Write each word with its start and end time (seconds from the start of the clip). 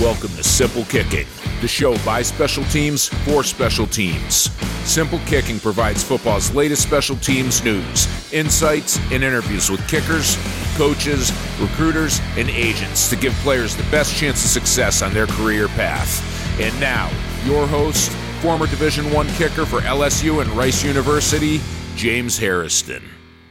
Welcome 0.00 0.28
to 0.36 0.44
Simple 0.44 0.84
Kicking, 0.84 1.26
the 1.60 1.66
show 1.66 1.98
by 2.04 2.22
special 2.22 2.62
teams 2.66 3.08
for 3.08 3.42
special 3.42 3.84
teams. 3.84 4.48
Simple 4.88 5.18
Kicking 5.26 5.58
provides 5.58 6.04
football's 6.04 6.54
latest 6.54 6.84
special 6.84 7.16
teams 7.16 7.64
news, 7.64 8.06
insights, 8.32 9.00
and 9.10 9.24
interviews 9.24 9.68
with 9.68 9.84
kickers, 9.88 10.36
coaches, 10.76 11.32
recruiters, 11.60 12.20
and 12.36 12.48
agents 12.48 13.10
to 13.10 13.16
give 13.16 13.32
players 13.42 13.74
the 13.74 13.82
best 13.90 14.14
chance 14.14 14.44
of 14.44 14.50
success 14.52 15.02
on 15.02 15.12
their 15.12 15.26
career 15.26 15.66
path. 15.66 16.60
And 16.60 16.78
now, 16.78 17.10
your 17.44 17.66
host, 17.66 18.12
former 18.40 18.68
Division 18.68 19.12
One 19.12 19.26
kicker 19.30 19.66
for 19.66 19.80
LSU 19.80 20.40
and 20.40 20.50
Rice 20.52 20.84
University, 20.84 21.60
James 21.96 22.38
Harrison. 22.38 23.02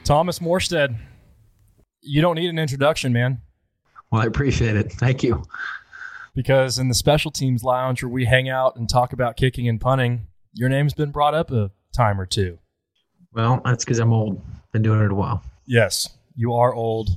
Thomas 0.05 0.39
Morstead, 0.39 0.95
you 2.00 2.21
don't 2.21 2.36
need 2.36 2.50
an 2.50 2.57
introduction, 2.57 3.11
man. 3.11 3.41
Well, 4.11 4.21
I 4.21 4.27
appreciate 4.27 4.77
it. 4.77 4.93
Thank 4.93 5.23
you 5.23 5.43
because 6.38 6.78
in 6.78 6.88
the 6.88 6.94
special 6.94 7.32
teams 7.32 7.64
lounge 7.64 8.04
where 8.04 8.11
we 8.11 8.24
hang 8.24 8.48
out 8.48 8.75
and 8.75 8.88
talk 8.88 9.11
about 9.11 9.36
kicking 9.38 9.68
and 9.68 9.82
punting, 9.82 10.28
your 10.54 10.70
name's 10.70 10.94
been 10.94 11.10
brought 11.10 11.34
up 11.34 11.52
a 11.52 11.71
time 11.96 12.21
or 12.21 12.28
two. 12.28 12.60
Well, 13.34 13.60
that's 13.66 13.84
because 13.84 13.98
I'm 13.98 14.14
old. 14.14 14.39
Been 14.71 14.84
doing 14.84 15.02
it 15.02 15.11
a 15.11 15.16
while. 15.16 15.44
Yes, 15.66 16.16
you 16.36 16.54
are 16.54 16.75
old, 16.75 17.10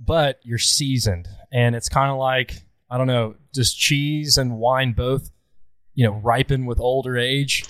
but 0.00 0.40
you're 0.42 0.56
seasoned, 0.56 1.28
and 1.52 1.76
it's 1.76 1.90
kind 1.90 2.10
of 2.10 2.16
like 2.16 2.62
I 2.90 2.96
don't 2.96 3.08
know, 3.08 3.34
does 3.52 3.74
cheese 3.74 4.38
and 4.38 4.56
wine 4.56 4.94
both, 4.94 5.30
you 5.94 6.06
know, 6.06 6.14
ripen 6.14 6.64
with 6.64 6.80
older 6.80 7.18
age? 7.18 7.64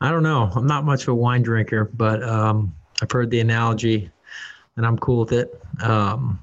I 0.00 0.10
don't 0.10 0.24
know. 0.24 0.50
I'm 0.56 0.66
not 0.66 0.84
much 0.84 1.02
of 1.02 1.08
a 1.10 1.14
wine 1.14 1.42
drinker, 1.42 1.84
but 1.84 2.20
um, 2.24 2.74
I've 3.00 3.12
heard 3.12 3.30
the 3.30 3.38
analogy, 3.38 4.10
and 4.76 4.84
I'm 4.84 4.98
cool 4.98 5.20
with 5.20 5.32
it. 5.32 5.62
Um, 5.80 6.40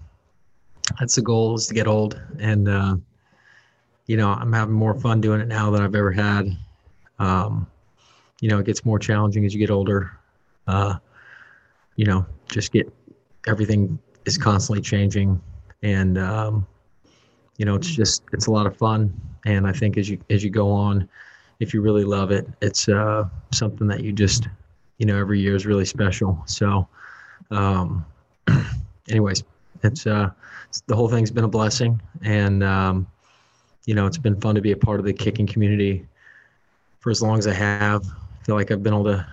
that's 0.99 1.16
the 1.16 1.22
goal 1.22 1.55
is 1.55 1.68
to 1.68 1.74
get 1.74 1.86
old, 1.86 2.22
and 2.40 2.70
uh, 2.70 2.96
you 4.08 4.16
know, 4.16 4.30
I'm 4.30 4.54
having 4.54 4.74
more 4.74 4.96
fun 4.96 5.22
doing 5.22 5.42
it 5.42 5.48
now 5.48 5.70
than 5.70 5.82
I've 5.82 5.96
ever 5.96 6.12
had. 6.12 6.58
Um, 7.20 7.68
you 8.40 8.49
know, 8.49 8.60
it 8.60 8.66
gets 8.66 8.86
more 8.86 8.99
challenging 8.99 9.46
as 9.46 9.54
you 9.54 9.60
get 9.60 9.70
older. 9.70 10.18
Uh, 10.66 10.96
you 11.96 12.05
know, 12.05 12.26
just 12.49 12.72
get 12.72 12.91
everything 13.48 13.99
is 14.26 14.38
constantly 14.38 14.82
changing, 14.82 15.41
and 15.84 16.18
um, 16.18 16.66
you 17.58 17.66
know, 17.66 17.76
it's 17.76 17.88
just 17.88 18.24
it's 18.34 18.48
a 18.48 18.52
lot 18.52 18.66
of 18.66 18.77
fun. 18.77 19.14
And 19.46 19.68
I 19.68 19.74
think 19.74 19.98
as 19.98 20.10
you 20.10 20.20
as 20.30 20.44
you 20.44 20.49
go 20.49 20.71
on, 20.71 21.10
if 21.60 21.74
you 21.74 21.82
really 21.82 22.04
love 22.04 22.32
it, 22.32 22.48
it's 22.62 22.88
uh, 22.88 23.26
something 23.52 23.88
that 23.88 24.02
you 24.04 24.14
just 24.14 24.48
you 24.99 25.05
know 25.05 25.18
every 25.18 25.40
year 25.40 25.55
is 25.55 25.66
really 25.66 25.86
special. 25.86 26.42
So, 26.46 26.88
um, 27.52 28.05
anyways, 29.10 29.44
it's 29.84 30.08
uh, 30.08 30.30
the 30.86 30.96
whole 30.96 31.10
thing's 31.10 31.32
been 31.32 31.46
a 31.46 31.49
blessing, 31.49 31.99
and 32.21 32.64
um, 32.64 33.08
you 33.88 33.96
know, 33.96 34.05
it's 34.05 34.18
been 34.18 34.40
fun 34.40 34.54
to 34.54 34.62
be 34.62 34.74
a 34.74 34.77
part 34.77 34.99
of 34.99 35.05
the 35.05 35.13
kicking 35.13 35.48
community 35.48 36.05
for 36.99 37.10
as 37.10 37.21
long 37.21 37.40
as 37.40 37.48
I 37.48 37.54
have. 37.54 38.05
I 38.05 38.43
feel 38.43 38.55
like 38.55 38.70
I've 38.70 38.84
been 38.84 38.93
able 38.93 39.05
to 39.05 39.26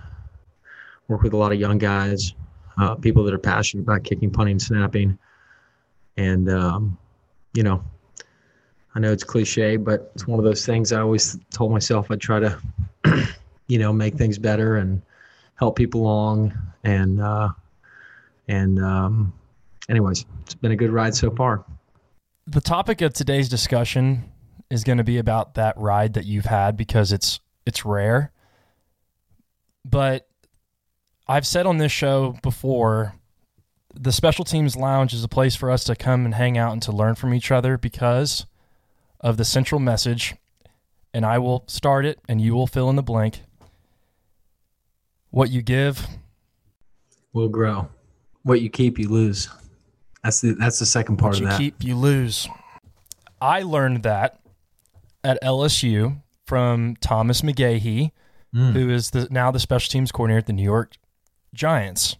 work 1.09 1.21
with 1.21 1.33
a 1.33 1.37
lot 1.37 1.51
of 1.51 1.59
young 1.59 1.77
guys, 1.77 2.33
uh, 2.77 2.95
people 2.95 3.25
that 3.25 3.33
are 3.33 3.37
passionate 3.37 3.83
about 3.83 4.05
kicking, 4.05 4.31
punting, 4.31 4.57
snapping. 4.59 5.19
And, 6.15 6.49
um, 6.49 6.97
you 7.53 7.63
know, 7.63 7.83
I 8.95 8.99
know 8.99 9.11
it's 9.11 9.25
cliche, 9.25 9.75
but 9.75 10.09
it's 10.15 10.25
one 10.25 10.39
of 10.39 10.45
those 10.45 10.65
things 10.65 10.93
I 10.93 11.01
always 11.01 11.37
told 11.51 11.73
myself 11.73 12.09
I'd 12.09 12.21
try 12.21 12.39
to, 12.39 12.57
you 13.67 13.77
know, 13.77 13.91
make 13.91 14.15
things 14.15 14.39
better 14.39 14.77
and 14.77 15.01
help 15.55 15.75
people 15.75 16.03
along. 16.03 16.57
And, 16.85 17.19
uh, 17.19 17.49
and, 18.47 18.81
um, 18.81 19.33
anyways, 19.89 20.25
it's 20.43 20.55
been 20.55 20.71
a 20.71 20.77
good 20.77 20.91
ride 20.91 21.13
so 21.13 21.29
far. 21.29 21.65
The 22.47 22.61
topic 22.61 23.01
of 23.01 23.11
today's 23.11 23.49
discussion 23.49 24.31
is 24.69 24.83
going 24.83 24.97
to 24.97 25.03
be 25.03 25.17
about 25.17 25.55
that 25.55 25.77
ride 25.77 26.13
that 26.13 26.25
you've 26.25 26.45
had 26.45 26.75
because 26.75 27.11
it's 27.11 27.39
it's 27.65 27.85
rare. 27.85 28.31
But 29.83 30.27
I've 31.27 31.45
said 31.45 31.65
on 31.65 31.77
this 31.77 31.91
show 31.91 32.37
before, 32.41 33.15
the 33.93 34.11
special 34.11 34.45
teams 34.45 34.75
lounge 34.75 35.13
is 35.13 35.23
a 35.23 35.27
place 35.27 35.55
for 35.55 35.71
us 35.71 35.83
to 35.85 35.95
come 35.95 36.25
and 36.25 36.35
hang 36.35 36.57
out 36.57 36.73
and 36.73 36.81
to 36.83 36.91
learn 36.91 37.15
from 37.15 37.33
each 37.33 37.51
other 37.51 37.77
because 37.77 38.45
of 39.19 39.37
the 39.37 39.45
central 39.45 39.79
message. 39.79 40.35
And 41.13 41.25
I 41.25 41.37
will 41.37 41.63
start 41.67 42.05
it 42.05 42.19
and 42.27 42.41
you 42.41 42.53
will 42.53 42.67
fill 42.67 42.89
in 42.89 42.95
the 42.95 43.03
blank. 43.03 43.41
What 45.29 45.49
you 45.49 45.61
give 45.61 46.05
will 47.33 47.49
grow. 47.49 47.89
What 48.43 48.61
you 48.61 48.69
keep, 48.69 48.99
you 48.99 49.09
lose. 49.09 49.49
That's 50.23 50.41
the 50.41 50.53
that's 50.53 50.79
the 50.79 50.85
second 50.85 51.17
part 51.17 51.35
what 51.35 51.43
of 51.43 51.49
that. 51.49 51.59
You 51.61 51.71
keep, 51.71 51.83
you 51.83 51.95
lose. 51.95 52.47
I 53.39 53.63
learned 53.63 54.03
that 54.03 54.39
at 55.25 55.41
LSU 55.41 56.21
from 56.45 56.95
Thomas 57.01 57.41
McGaughey, 57.41 58.11
mm. 58.55 58.71
who 58.73 58.89
is 58.89 59.09
the, 59.09 59.27
now 59.31 59.51
the 59.51 59.59
special 59.59 59.91
teams 59.91 60.11
coordinator 60.11 60.39
at 60.39 60.45
the 60.45 60.53
New 60.53 60.63
York 60.63 60.97
Giants. 61.53 62.17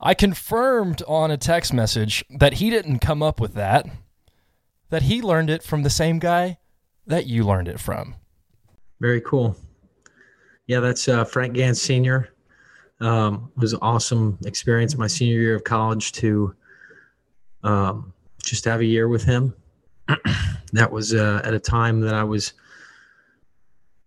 I 0.00 0.14
confirmed 0.14 1.02
on 1.06 1.30
a 1.30 1.36
text 1.36 1.72
message 1.72 2.24
that 2.30 2.54
he 2.54 2.70
didn't 2.70 3.00
come 3.00 3.22
up 3.22 3.40
with 3.40 3.54
that, 3.54 3.86
that 4.90 5.02
he 5.02 5.20
learned 5.20 5.50
it 5.50 5.62
from 5.62 5.82
the 5.82 5.90
same 5.90 6.18
guy 6.18 6.58
that 7.06 7.26
you 7.26 7.44
learned 7.44 7.68
it 7.68 7.80
from. 7.80 8.14
Very 9.00 9.20
cool. 9.20 9.56
Yeah, 10.66 10.80
that's 10.80 11.08
uh, 11.08 11.24
Frank 11.24 11.54
Gansz 11.54 11.78
Sr. 11.78 12.30
Um, 13.00 13.50
it 13.56 13.60
was 13.60 13.72
an 13.72 13.80
awesome 13.82 14.38
experience 14.44 14.96
my 14.96 15.06
senior 15.06 15.40
year 15.40 15.54
of 15.54 15.64
college 15.64 16.12
to 16.12 16.54
um, 17.62 18.12
just 18.42 18.64
have 18.64 18.80
a 18.80 18.84
year 18.84 19.08
with 19.08 19.24
him 19.24 19.54
that 20.72 20.90
was 20.90 21.14
uh, 21.14 21.40
at 21.44 21.54
a 21.54 21.58
time 21.58 22.00
that 22.00 22.14
I 22.14 22.24
was, 22.24 22.52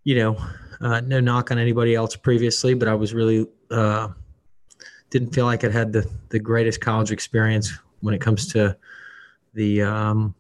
you 0.04 0.16
know, 0.16 0.38
uh, 0.82 1.02
no 1.02 1.20
knock 1.20 1.52
on 1.52 1.58
anybody 1.58 1.96
else 1.96 2.16
previously, 2.16 2.74
but 2.74 2.88
I 2.88 2.96
was 2.96 3.14
really 3.14 3.48
uh, 3.70 4.10
didn't 5.10 5.34
feel 5.34 5.46
like 5.46 5.64
I 5.64 5.70
had 5.70 5.94
the 5.94 6.10
the 6.30 6.40
greatest 6.40 6.82
college 6.82 7.12
experience 7.12 7.72
when 8.02 8.14
it 8.14 8.22
comes 8.22 8.48
to 8.54 8.76
the. 9.54 9.84
Um, 9.84 10.36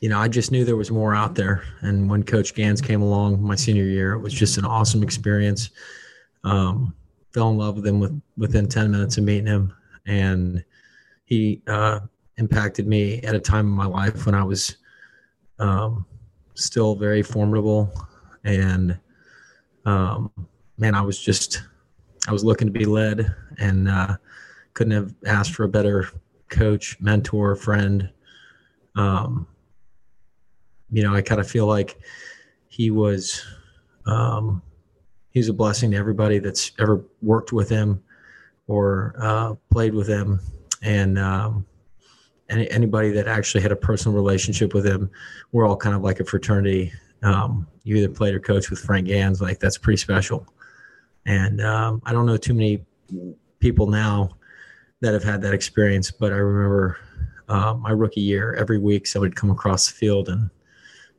you 0.00 0.10
know, 0.10 0.18
I 0.18 0.28
just 0.28 0.50
knew 0.50 0.66
there 0.66 0.76
was 0.76 0.90
more 0.90 1.14
out 1.14 1.34
there, 1.34 1.62
and 1.80 2.10
when 2.10 2.24
Coach 2.24 2.54
Gansz 2.54 2.82
came 2.82 3.00
along 3.00 3.40
my 3.40 3.54
senior 3.54 3.84
year, 3.84 4.12
it 4.12 4.18
was 4.18 4.34
just 4.34 4.58
an 4.58 4.66
awesome 4.66 5.02
experience. 5.02 5.70
Um, 6.42 6.94
fell 7.32 7.48
in 7.48 7.56
love 7.56 7.76
with 7.76 7.86
him 7.86 8.00
with, 8.00 8.20
within 8.36 8.68
ten 8.68 8.90
minutes 8.90 9.16
of 9.16 9.24
meeting 9.24 9.46
him, 9.46 9.72
and 10.04 10.62
he 11.24 11.62
uh, 11.68 12.00
impacted 12.36 12.86
me 12.86 13.22
at 13.22 13.34
a 13.34 13.40
time 13.40 13.66
in 13.66 13.72
my 13.72 13.86
life 13.86 14.26
when 14.26 14.34
I 14.34 14.42
was 14.42 14.76
um, 15.58 16.06
still 16.54 16.94
very 16.94 17.22
formidable. 17.22 17.92
And 18.44 18.98
um, 19.84 20.30
man, 20.78 20.94
I 20.94 21.00
was 21.02 21.18
just, 21.18 21.62
I 22.28 22.32
was 22.32 22.44
looking 22.44 22.66
to 22.66 22.72
be 22.72 22.84
led 22.84 23.34
and 23.58 23.88
uh, 23.88 24.16
couldn't 24.74 24.92
have 24.92 25.14
asked 25.26 25.54
for 25.54 25.64
a 25.64 25.68
better 25.68 26.08
coach, 26.48 26.98
mentor, 27.00 27.56
friend. 27.56 28.10
Um, 28.96 29.46
you 30.90 31.02
know, 31.02 31.14
I 31.14 31.22
kind 31.22 31.40
of 31.40 31.50
feel 31.50 31.66
like 31.66 31.98
he 32.68 32.90
was, 32.90 33.44
um, 34.06 34.62
he's 35.30 35.48
a 35.48 35.52
blessing 35.52 35.90
to 35.92 35.96
everybody 35.96 36.38
that's 36.38 36.72
ever 36.78 37.04
worked 37.22 37.52
with 37.52 37.68
him 37.68 38.02
or 38.66 39.14
uh, 39.18 39.54
played 39.70 39.94
with 39.94 40.08
him. 40.08 40.40
And, 40.82 41.18
um, 41.18 41.66
any, 42.54 42.70
anybody 42.70 43.10
that 43.10 43.26
actually 43.26 43.62
had 43.62 43.72
a 43.72 43.76
personal 43.76 44.16
relationship 44.16 44.74
with 44.74 44.86
him, 44.86 45.10
we're 45.52 45.66
all 45.66 45.76
kind 45.76 45.94
of 45.94 46.02
like 46.02 46.20
a 46.20 46.24
fraternity. 46.24 46.92
Um, 47.22 47.66
you 47.84 47.96
either 47.96 48.08
played 48.08 48.34
or 48.34 48.40
coached 48.40 48.70
with 48.70 48.80
Frank 48.80 49.08
Gansz, 49.08 49.40
like 49.40 49.60
that's 49.60 49.78
pretty 49.78 49.96
special. 49.96 50.46
And 51.26 51.60
um, 51.60 52.02
I 52.04 52.12
don't 52.12 52.26
know 52.26 52.36
too 52.36 52.54
many 52.54 52.84
people 53.60 53.86
now 53.86 54.36
that 55.00 55.14
have 55.14 55.24
had 55.24 55.42
that 55.42 55.54
experience, 55.54 56.10
but 56.10 56.32
I 56.32 56.36
remember 56.36 56.98
uh, 57.48 57.74
my 57.74 57.90
rookie 57.90 58.20
year, 58.20 58.54
every 58.54 58.78
week 58.78 59.06
somebody 59.06 59.30
would 59.30 59.36
come 59.36 59.50
across 59.50 59.88
the 59.88 59.94
field 59.94 60.28
and 60.28 60.50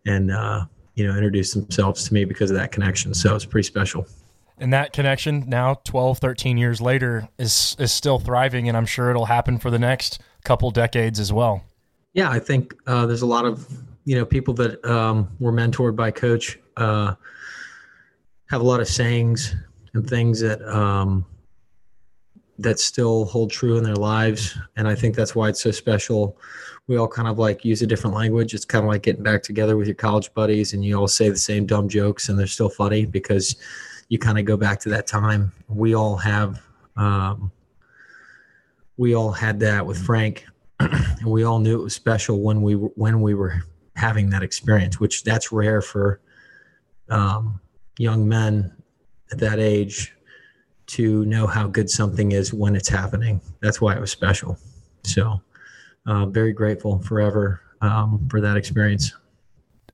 and 0.06 0.32
uh, 0.32 0.66
you 0.96 1.06
know 1.06 1.16
introduce 1.16 1.54
themselves 1.54 2.08
to 2.08 2.14
me 2.14 2.26
because 2.26 2.52
of 2.52 2.58
that 2.58 2.72
connection. 2.72 3.14
So 3.14 3.36
it's 3.36 3.46
pretty 3.46 3.68
special. 3.68 4.06
And 4.58 4.72
that 4.72 4.94
connection 4.94 5.44
now 5.48 5.82
12, 5.84 6.20
13 6.20 6.58
years 6.58 6.80
later 6.80 7.28
is 7.38 7.76
is 7.78 7.92
still 7.92 8.20
thriving 8.20 8.68
and 8.68 8.78
I'm 8.78 8.86
sure 8.86 9.10
it'll 9.10 9.26
happen 9.26 9.58
for 9.58 9.70
the 9.70 9.80
next 9.80 10.22
couple 10.46 10.72
decades 10.72 11.20
as 11.20 11.34
well. 11.34 11.64
Yeah, 12.14 12.30
I 12.30 12.40
think 12.40 12.74
uh, 12.88 13.06
there's 13.06 13.24
a 13.24 13.26
lot 13.28 13.46
of 13.46 13.68
you 14.06 14.16
know 14.16 14.26
people 14.26 14.54
that 14.56 14.84
um, 14.86 15.30
were 15.40 15.52
mentored 15.52 15.96
by 15.96 16.12
coach 16.12 16.58
uh, 16.78 17.16
have 18.50 18.62
a 18.62 18.64
lot 18.64 18.80
of 18.80 18.88
sayings 18.88 19.56
and 19.94 20.08
things 20.08 20.40
that 20.40 20.62
um, 20.74 21.26
that 22.58 22.80
still 22.80 23.26
hold 23.26 23.52
true 23.52 23.78
in 23.78 23.84
their 23.84 23.96
lives, 23.96 24.58
and 24.78 24.88
I 24.88 24.96
think 24.96 25.16
that's 25.16 25.36
why 25.36 25.50
it's 25.50 25.62
so 25.62 25.72
special. 25.72 26.38
We 26.88 26.98
all 26.98 27.08
kind 27.08 27.28
of 27.28 27.40
like 27.40 27.66
use 27.66 27.82
a 27.82 27.88
different 27.88 28.16
language. 28.16 28.54
It's 28.54 28.64
kind 28.64 28.86
of 28.86 28.90
like 28.90 29.02
getting 29.02 29.24
back 29.24 29.42
together 29.42 29.76
with 29.76 29.88
your 29.88 29.96
college 29.96 30.34
buddies, 30.34 30.74
and 30.74 30.86
you 30.86 30.98
all 30.98 31.08
say 31.08 31.30
the 31.30 31.36
same 31.36 31.66
dumb 31.66 31.90
jokes, 31.90 32.30
and 32.30 32.40
they're 32.40 32.48
still 32.48 32.70
funny 32.70 33.06
because 33.06 33.56
you 34.08 34.20
kind 34.20 34.38
of 34.38 34.46
go 34.46 34.56
back 34.56 34.80
to 34.82 34.90
that 34.90 35.08
time. 35.08 35.52
We 35.68 35.96
all 35.96 36.16
have 36.16 36.62
um, 36.96 37.52
we 38.98 39.16
all 39.16 39.32
had 39.32 39.60
that 39.60 39.86
with 39.86 39.98
Frank, 39.98 40.46
and 40.80 41.26
we 41.26 41.44
all 41.44 41.60
knew 41.60 41.80
it 41.80 41.84
was 41.84 41.96
special 41.96 42.42
when 42.42 42.62
we 42.62 42.76
were, 42.76 42.90
when 42.96 43.22
we 43.22 43.34
were 43.34 43.64
having 43.96 44.30
that 44.30 44.44
experience, 44.44 45.00
which 45.00 45.24
that's 45.24 45.52
rare 45.52 45.82
for 45.82 46.20
um, 47.10 47.60
young 47.98 48.28
men 48.28 48.76
at 49.32 49.40
that 49.40 49.60
age 49.60 50.14
to 50.88 51.26
know 51.26 51.48
how 51.48 51.68
good 51.68 51.90
something 51.90 52.32
is 52.32 52.54
when 52.54 52.76
it's 52.76 52.90
happening. 52.90 53.42
That's 53.62 53.82
why 53.82 53.96
it 53.96 54.02
was 54.02 54.12
special. 54.12 54.58
So, 55.04 55.42
uh, 56.06 56.28
very 56.28 56.54
grateful 56.54 57.00
forever 57.00 57.62
um, 57.82 58.28
for 58.30 58.42
that 58.42 58.58
experience. 58.58 59.14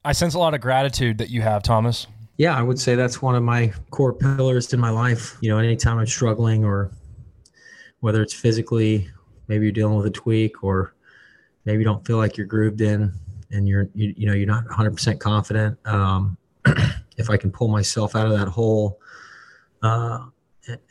I 0.03 0.13
sense 0.13 0.33
a 0.33 0.39
lot 0.39 0.53
of 0.53 0.61
gratitude 0.61 1.17
that 1.19 1.29
you 1.29 1.41
have, 1.41 1.63
Thomas. 1.63 2.07
Yeah, 2.37 2.57
I 2.57 2.61
would 2.63 2.79
say 2.79 2.95
that's 2.95 3.21
one 3.21 3.35
of 3.35 3.43
my 3.43 3.71
core 3.91 4.13
pillars 4.13 4.73
in 4.73 4.79
my 4.79 4.89
life. 4.89 5.37
You 5.41 5.49
know, 5.49 5.59
anytime 5.59 5.99
I'm 5.99 6.07
struggling 6.07 6.65
or 6.65 6.91
whether 8.01 8.21
it's 8.21 8.33
physically, 8.33 9.09
maybe 9.47 9.65
you're 9.65 9.71
dealing 9.71 9.95
with 9.95 10.05
a 10.05 10.11
tweak 10.11 10.63
or 10.63 10.93
maybe 11.65 11.79
you 11.79 11.85
don't 11.85 12.05
feel 12.05 12.17
like 12.17 12.37
you're 12.37 12.47
grooved 12.47 12.81
in 12.81 13.13
and 13.51 13.67
you're, 13.67 13.89
you, 13.95 14.13
you 14.17 14.27
know, 14.27 14.33
you're 14.33 14.47
not 14.47 14.65
100% 14.65 15.19
confident. 15.19 15.77
Um, 15.87 16.37
if 17.17 17.29
I 17.29 17.37
can 17.37 17.51
pull 17.51 17.67
myself 17.67 18.15
out 18.15 18.27
of 18.27 18.33
that 18.33 18.47
hole, 18.47 18.99
uh, 19.81 20.25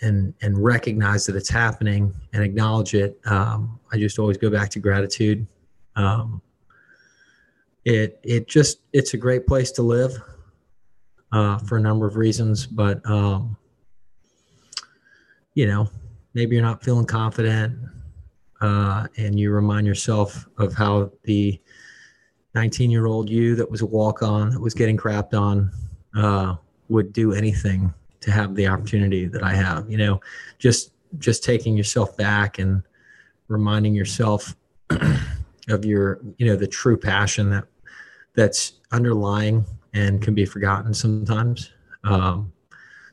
and 0.02 0.34
and 0.42 0.62
recognize 0.62 1.26
that 1.26 1.36
it's 1.36 1.48
happening 1.48 2.12
and 2.32 2.42
acknowledge 2.42 2.94
it. 2.94 3.18
Um, 3.24 3.78
I 3.92 3.98
just 3.98 4.18
always 4.18 4.36
go 4.36 4.50
back 4.50 4.70
to 4.70 4.80
gratitude. 4.80 5.46
Um, 5.96 6.42
it 7.84 8.20
it 8.22 8.48
just 8.48 8.80
it's 8.92 9.14
a 9.14 9.16
great 9.16 9.46
place 9.46 9.70
to 9.72 9.82
live 9.82 10.20
uh, 11.32 11.58
for 11.58 11.76
a 11.76 11.80
number 11.80 12.06
of 12.06 12.16
reasons, 12.16 12.66
but 12.66 13.04
um, 13.08 13.56
you 15.54 15.66
know 15.66 15.88
maybe 16.34 16.56
you're 16.56 16.64
not 16.64 16.82
feeling 16.82 17.06
confident, 17.06 17.78
uh, 18.60 19.06
and 19.16 19.38
you 19.38 19.50
remind 19.50 19.86
yourself 19.86 20.48
of 20.58 20.74
how 20.74 21.10
the 21.24 21.60
19 22.54 22.90
year 22.90 23.06
old 23.06 23.28
you 23.30 23.54
that 23.56 23.70
was 23.70 23.80
a 23.80 23.86
walk 23.86 24.22
on 24.22 24.50
that 24.50 24.60
was 24.60 24.74
getting 24.74 24.96
crapped 24.96 25.34
on 25.34 25.70
uh, 26.16 26.56
would 26.88 27.12
do 27.12 27.32
anything 27.32 27.92
to 28.20 28.30
have 28.30 28.54
the 28.54 28.66
opportunity 28.66 29.26
that 29.26 29.42
I 29.42 29.54
have. 29.54 29.90
You 29.90 29.98
know, 29.98 30.20
just 30.58 30.92
just 31.18 31.42
taking 31.42 31.76
yourself 31.76 32.16
back 32.16 32.58
and 32.58 32.82
reminding 33.48 33.94
yourself 33.94 34.54
of 35.68 35.84
your, 35.84 36.20
you 36.38 36.46
know, 36.46 36.56
the 36.56 36.66
true 36.66 36.96
passion 36.96 37.50
that 37.50 37.64
that's 38.34 38.74
underlying 38.92 39.64
and 39.92 40.22
can 40.22 40.34
be 40.34 40.44
forgotten 40.44 40.94
sometimes. 40.94 41.70
Um, 42.04 42.52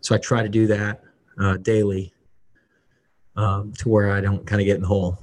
so 0.02 0.14
I 0.14 0.20
try 0.20 0.44
to 0.44 0.50
do 0.50 0.68
that 0.68 1.04
uh, 1.40 1.58
daily 1.58 2.14
um, 3.38 3.72
to 3.80 3.90
where 3.90 4.12
I 4.12 4.20
don't 4.22 4.46
kind 4.46 4.62
of 4.62 4.66
get 4.66 4.76
in 4.76 4.82
the 4.82 4.88
hole. 4.88 5.18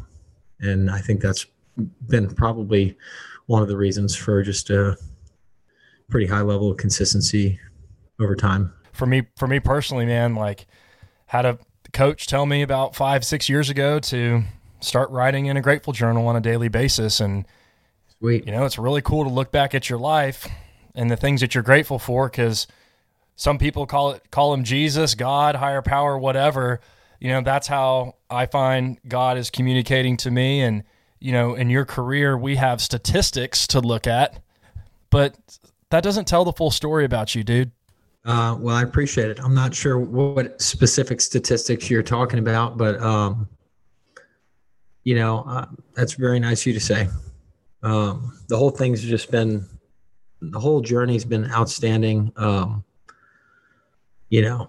And 0.61 0.91
I 0.91 0.99
think 0.99 1.21
that's 1.21 1.47
been 2.09 2.33
probably 2.35 2.97
one 3.47 3.61
of 3.61 3.69
the 3.69 3.77
reasons 3.77 4.17
for 4.17 4.43
just 4.43 4.71
a 4.71 4.97
pretty 6.09 6.27
high 6.27 6.41
level 6.41 6.71
of 6.71 6.79
consistency 6.79 7.59
over 8.19 8.35
time 8.35 8.73
for 8.95 9.07
me 9.07 9.27
for 9.37 9.47
me 9.47 9.61
personally, 9.61 10.07
man, 10.07 10.35
like 10.35 10.67
had 11.27 11.45
a 11.45 11.59
coach 11.93 12.27
tell 12.27 12.47
me 12.47 12.63
about 12.63 12.97
five, 12.97 13.25
six 13.25 13.49
years 13.49 13.69
ago 13.69 13.99
to 13.99 14.43
start 14.81 15.11
writing 15.11 15.47
in 15.47 15.57
a 15.57 15.61
grateful 15.61 15.93
journal 15.93 16.27
on 16.27 16.37
a 16.37 16.41
daily 16.41 16.69
basis. 16.69 17.21
And 17.21 17.47
Sweet. 18.19 18.47
you 18.47 18.53
know, 18.53 18.65
it's 18.65 18.79
really 18.79 19.03
cool 19.03 19.25
to 19.25 19.31
look 19.31 19.53
back 19.53 19.75
at 19.75 19.91
your 19.91 19.99
life 19.99 20.49
and 20.95 21.11
the 21.11 21.17
things 21.17 21.41
that 21.41 21.55
you're 21.55 21.65
grateful 21.65 21.99
for 21.99 22.29
because 22.29 22.67
some 23.37 23.59
people 23.59 23.85
call 23.85 24.13
it 24.13 24.31
call 24.31 24.55
him 24.55 24.65
Jesus, 24.65 25.15
God, 25.15 25.57
higher 25.57 25.83
power, 25.83 26.17
whatever. 26.17 26.81
You 27.25 27.31
know, 27.31 27.41
that's 27.41 27.67
how 27.67 28.17
I 28.29 28.45
find 28.45 28.99
God 29.09 29.39
is 29.39 29.49
communicating 29.49 30.19
to 30.19 30.31
me. 30.31 30.61
And, 30.61 30.85
you 31.21 31.33
know, 31.33 31.55
in 31.55 31.71
your 31.71 31.87
career, 31.87 32.37
we 32.37 32.55
have 32.57 32.83
statistics 32.83 33.67
to 33.69 33.81
look 33.81 34.07
at, 34.07 34.43
but 35.09 35.35
that 35.89 36.05
doesn't 36.05 36.29
tell 36.29 36.45
the 36.45 36.53
full 36.53 36.71
story 36.71 37.07
about 37.07 37.35
you, 37.35 37.43
dude. 37.43 37.71
Uh, 38.27 38.59
well, 38.61 38.77
I 38.77 38.83
appreciate 38.83 39.31
it. 39.31 39.41
I'm 39.43 39.55
not 39.55 39.75
sure 39.75 39.99
what 39.99 40.61
specific 40.61 41.23
statistics 41.23 41.89
you're 41.89 42.03
talking 42.03 42.41
about, 42.41 42.77
but 42.77 43.01
um, 43.01 43.49
you 45.05 45.15
know, 45.15 45.45
uh, 45.49 45.65
that's 45.95 46.13
very 46.13 46.39
nice 46.39 46.61
of 46.61 46.67
you 46.67 46.73
to 46.75 46.81
say. 46.81 47.09
Um, 47.83 48.39
the 48.49 48.59
whole 48.59 48.69
thing's 48.69 49.03
just 49.03 49.31
been, 49.31 49.67
the 50.43 50.61
whole 50.61 50.83
journey's 50.83 51.25
been 51.25 51.51
outstanding. 51.51 52.35
Um, 52.37 52.85
you 54.29 54.43
know, 54.43 54.69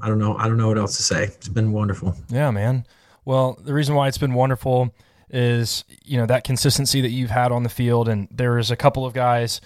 I 0.00 0.08
don't 0.08 0.18
know. 0.18 0.36
I 0.36 0.48
don't 0.48 0.56
know 0.56 0.68
what 0.68 0.78
else 0.78 0.96
to 0.96 1.02
say. 1.02 1.24
It's 1.24 1.48
been 1.48 1.72
wonderful. 1.72 2.14
Yeah, 2.28 2.50
man. 2.50 2.86
Well, 3.24 3.58
the 3.62 3.74
reason 3.74 3.94
why 3.94 4.08
it's 4.08 4.18
been 4.18 4.34
wonderful 4.34 4.94
is 5.30 5.84
you 6.04 6.16
know 6.16 6.26
that 6.26 6.44
consistency 6.44 7.00
that 7.00 7.10
you've 7.10 7.30
had 7.30 7.52
on 7.52 7.62
the 7.62 7.68
field, 7.68 8.08
and 8.08 8.28
there 8.30 8.58
is 8.58 8.70
a 8.70 8.76
couple 8.76 9.04
of 9.04 9.12
guys 9.12 9.60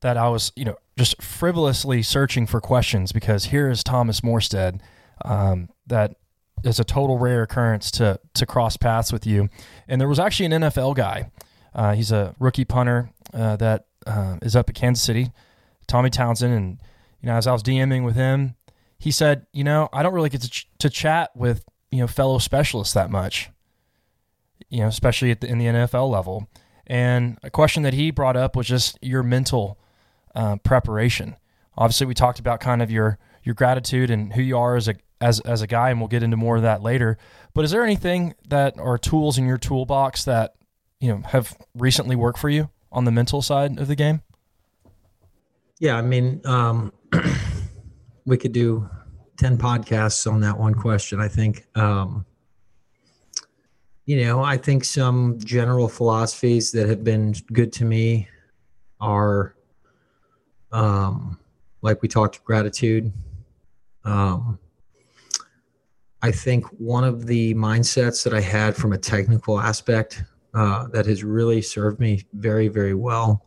that 0.00 0.16
I 0.16 0.28
was, 0.28 0.52
you 0.56 0.64
know, 0.64 0.76
just 0.98 1.20
frivolously 1.22 2.02
searching 2.02 2.46
for 2.46 2.60
questions 2.60 3.12
because 3.12 3.46
here 3.46 3.70
is 3.70 3.82
Thomas 3.82 4.20
Morstead, 4.20 4.80
um, 5.24 5.68
that 5.86 6.16
is 6.64 6.78
a 6.78 6.84
total 6.84 7.18
rare 7.18 7.42
occurrence 7.42 7.90
to 7.92 8.20
to 8.34 8.46
cross 8.46 8.76
paths 8.76 9.12
with 9.12 9.26
you. 9.26 9.48
And 9.88 10.00
there 10.00 10.08
was 10.08 10.18
actually 10.18 10.46
an 10.46 10.62
NFL 10.62 10.96
guy. 10.96 11.30
Uh, 11.74 11.94
he's 11.94 12.12
a 12.12 12.34
rookie 12.38 12.64
punter 12.64 13.10
uh, 13.32 13.56
that 13.56 13.86
uh, 14.06 14.36
is 14.42 14.54
up 14.54 14.68
at 14.68 14.74
Kansas 14.74 15.02
City, 15.02 15.30
Tommy 15.86 16.10
Townsend. 16.10 16.52
And 16.52 16.78
you 17.20 17.28
know, 17.28 17.34
as 17.34 17.46
I 17.46 17.52
was 17.52 17.62
DMing 17.62 18.04
with 18.04 18.14
him, 18.14 18.56
he 19.02 19.10
said, 19.10 19.46
you 19.52 19.64
know, 19.64 19.88
I 19.92 20.04
don't 20.04 20.14
really 20.14 20.28
get 20.28 20.42
to 20.42 20.48
ch- 20.48 20.68
to 20.78 20.88
chat 20.88 21.30
with 21.34 21.64
you 21.90 21.98
know 21.98 22.06
fellow 22.06 22.38
specialists 22.38 22.94
that 22.94 23.10
much. 23.10 23.50
You 24.68 24.82
know, 24.82 24.86
especially 24.86 25.34
the, 25.34 25.48
in 25.48 25.58
the 25.58 25.66
NFL 25.66 26.08
level. 26.08 26.48
And 26.86 27.36
a 27.42 27.50
question 27.50 27.82
that 27.82 27.94
he 27.94 28.12
brought 28.12 28.36
up 28.36 28.54
was 28.54 28.68
just 28.68 28.96
your 29.02 29.24
mental 29.24 29.76
uh, 30.36 30.56
preparation. 30.56 31.34
Obviously, 31.76 32.06
we 32.06 32.14
talked 32.14 32.38
about 32.38 32.60
kind 32.60 32.80
of 32.80 32.92
your 32.92 33.18
your 33.42 33.56
gratitude 33.56 34.08
and 34.08 34.32
who 34.34 34.40
you 34.40 34.56
are 34.56 34.76
as 34.76 34.86
a 34.86 34.94
as 35.20 35.40
as 35.40 35.62
a 35.62 35.66
guy, 35.66 35.90
and 35.90 36.00
we'll 36.00 36.06
get 36.06 36.22
into 36.22 36.36
more 36.36 36.54
of 36.54 36.62
that 36.62 36.80
later. 36.80 37.18
But 37.54 37.64
is 37.64 37.72
there 37.72 37.82
anything 37.82 38.34
that 38.46 38.78
are 38.78 38.98
tools 38.98 39.36
in 39.36 39.48
your 39.48 39.58
toolbox 39.58 40.24
that 40.26 40.54
you 41.00 41.08
know 41.08 41.22
have 41.26 41.56
recently 41.74 42.14
worked 42.14 42.38
for 42.38 42.48
you 42.48 42.70
on 42.92 43.04
the 43.04 43.10
mental 43.10 43.42
side 43.42 43.80
of 43.80 43.88
the 43.88 43.96
game? 43.96 44.22
Yeah, 45.80 45.96
I 45.96 46.02
mean, 46.02 46.40
um, 46.44 46.92
we 48.24 48.36
could 48.36 48.52
do 48.52 48.88
ten 49.36 49.58
podcasts 49.58 50.30
on 50.30 50.40
that 50.40 50.58
one 50.58 50.74
question. 50.74 51.20
I 51.20 51.28
think. 51.28 51.66
Um, 51.76 52.26
you 54.04 54.24
know, 54.24 54.42
I 54.42 54.56
think 54.56 54.84
some 54.84 55.38
general 55.38 55.88
philosophies 55.88 56.72
that 56.72 56.88
have 56.88 57.04
been 57.04 57.34
good 57.52 57.72
to 57.74 57.84
me 57.84 58.28
are 59.00 59.54
um, 60.72 61.38
like 61.82 62.00
we 62.00 62.08
talked 62.08 62.42
gratitude 62.44 63.12
um, 64.04 64.58
i 66.22 66.30
think 66.30 66.64
one 66.78 67.04
of 67.04 67.26
the 67.26 67.52
mindsets 67.54 68.24
that 68.24 68.32
i 68.32 68.40
had 68.40 68.74
from 68.74 68.92
a 68.92 68.98
technical 68.98 69.60
aspect 69.60 70.22
uh, 70.54 70.86
that 70.88 71.06
has 71.06 71.24
really 71.24 71.60
served 71.60 72.00
me 72.00 72.22
very 72.32 72.68
very 72.68 72.94
well 72.94 73.46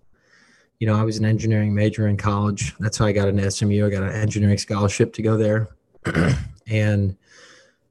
you 0.80 0.88
know 0.88 0.96
i 0.96 1.04
was 1.04 1.18
an 1.18 1.26
engineering 1.26 1.74
major 1.74 2.08
in 2.08 2.18
college. 2.18 2.76
That's 2.80 2.98
how 2.98 3.06
i 3.06 3.12
got 3.12 3.28
an 3.28 3.52
smu 3.52 3.86
i 3.86 3.90
got 3.90 4.04
an 4.04 4.12
engineering 4.12 4.58
scholarship 4.58 5.14
to 5.14 5.22
go 5.22 5.38
there. 5.38 5.70
And 6.68 7.16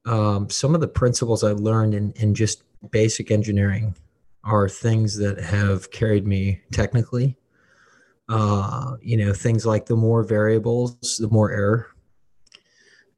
um, 0.05 0.51
some 0.51 0.75
of 0.75 0.81
the 0.81 0.89
principles 0.89 1.45
i 1.45 1.53
learned 1.53 1.95
in, 1.95 2.11
in 2.17 2.35
just 2.35 2.65
basic 2.91 3.31
engineering 3.31 3.95
are 4.45 4.69
things 4.69 5.17
that 5.17 5.41
have 5.41 5.91
carried 5.91 6.27
me 6.27 6.61
technically. 6.73 7.37
Uh, 8.29 8.97
you 9.03 9.17
know, 9.17 9.33
things 9.33 9.67
like 9.67 9.87
the 9.87 9.97
more 9.97 10.23
variables, 10.23 11.19
the 11.19 11.29
more 11.29 11.51
error. 11.51 11.87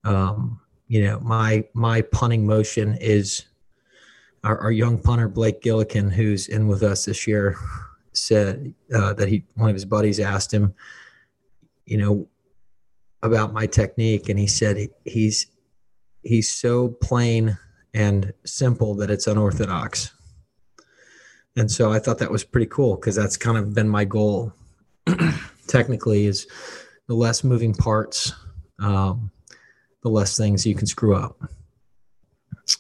Um, 0.05 0.61
you 0.89 1.05
know, 1.05 1.21
my 1.21 1.65
my 1.75 2.03
punting 2.03 2.47
motion 2.47 2.97
is 3.01 3.45
our, 4.45 4.59
our, 4.59 4.73
young 4.73 4.99
punter 4.99 5.29
Blake 5.29 5.61
Gillikin, 5.61 6.13
who's 6.13 6.49
in 6.49 6.69
with 6.69 6.83
us 6.83 7.05
this 7.05 7.27
year, 7.27 7.57
said 8.17 8.75
uh, 8.95 9.13
that 9.15 9.29
he 9.29 9.45
one 9.55 9.71
of 9.71 9.75
his 9.75 9.85
buddies 9.85 10.21
asked 10.21 10.53
him, 10.53 10.75
you 11.85 11.99
know, 11.99 12.29
about 13.23 13.53
my 13.53 13.67
technique, 13.67 14.29
and 14.29 14.39
he 14.39 14.47
said 14.47 14.77
he, 14.77 14.89
he's 15.05 15.47
he's 16.23 16.51
so 16.51 16.89
plain 16.89 17.59
and 17.95 18.33
simple 18.45 18.95
that 18.97 19.11
it's 19.11 19.27
unorthodox. 19.27 20.13
And 21.57 21.71
so 21.71 21.91
I 21.91 21.99
thought 21.99 22.19
that 22.19 22.31
was 22.31 22.45
pretty 22.45 22.67
cool 22.67 22.97
because 22.97 23.17
that's 23.17 23.39
kind 23.39 23.57
of 23.57 23.75
been 23.75 23.89
my 23.89 24.05
goal 24.05 24.53
technically 25.67 26.27
is 26.27 26.47
the 27.09 27.15
less 27.15 27.43
moving 27.43 27.73
parts, 27.73 28.33
um, 28.79 29.31
the 30.03 30.11
less 30.11 30.37
things 30.37 30.67
you 30.67 30.75
can 30.75 30.87
screw 30.87 31.17
up. 31.17 31.41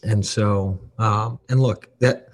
And 0.02 0.24
so, 0.24 0.78
um, 0.98 1.38
and 1.48 1.60
look, 1.60 1.88
that 2.00 2.25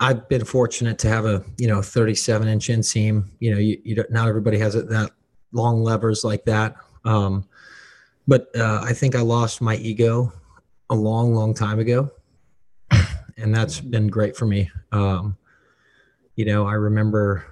I've 0.00 0.28
been 0.28 0.44
fortunate 0.44 0.98
to 1.00 1.08
have 1.08 1.24
a 1.24 1.44
you 1.56 1.68
know 1.68 1.82
37 1.82 2.48
inch 2.48 2.68
inseam. 2.68 3.28
You 3.38 3.52
know, 3.52 3.58
you, 3.58 3.80
you 3.84 4.04
not 4.10 4.28
everybody 4.28 4.58
has 4.58 4.74
it 4.74 4.88
that 4.90 5.12
long 5.52 5.82
levers 5.82 6.24
like 6.24 6.44
that. 6.44 6.76
Um, 7.04 7.48
but 8.26 8.48
uh, 8.56 8.80
I 8.82 8.92
think 8.92 9.14
I 9.14 9.20
lost 9.20 9.60
my 9.60 9.76
ego 9.76 10.32
a 10.90 10.94
long, 10.94 11.34
long 11.34 11.54
time 11.54 11.78
ago, 11.78 12.10
and 13.36 13.54
that's 13.54 13.80
been 13.80 14.08
great 14.08 14.36
for 14.36 14.46
me. 14.46 14.70
Um, 14.92 15.36
you 16.36 16.44
know, 16.44 16.66
I 16.66 16.72
remember 16.72 17.44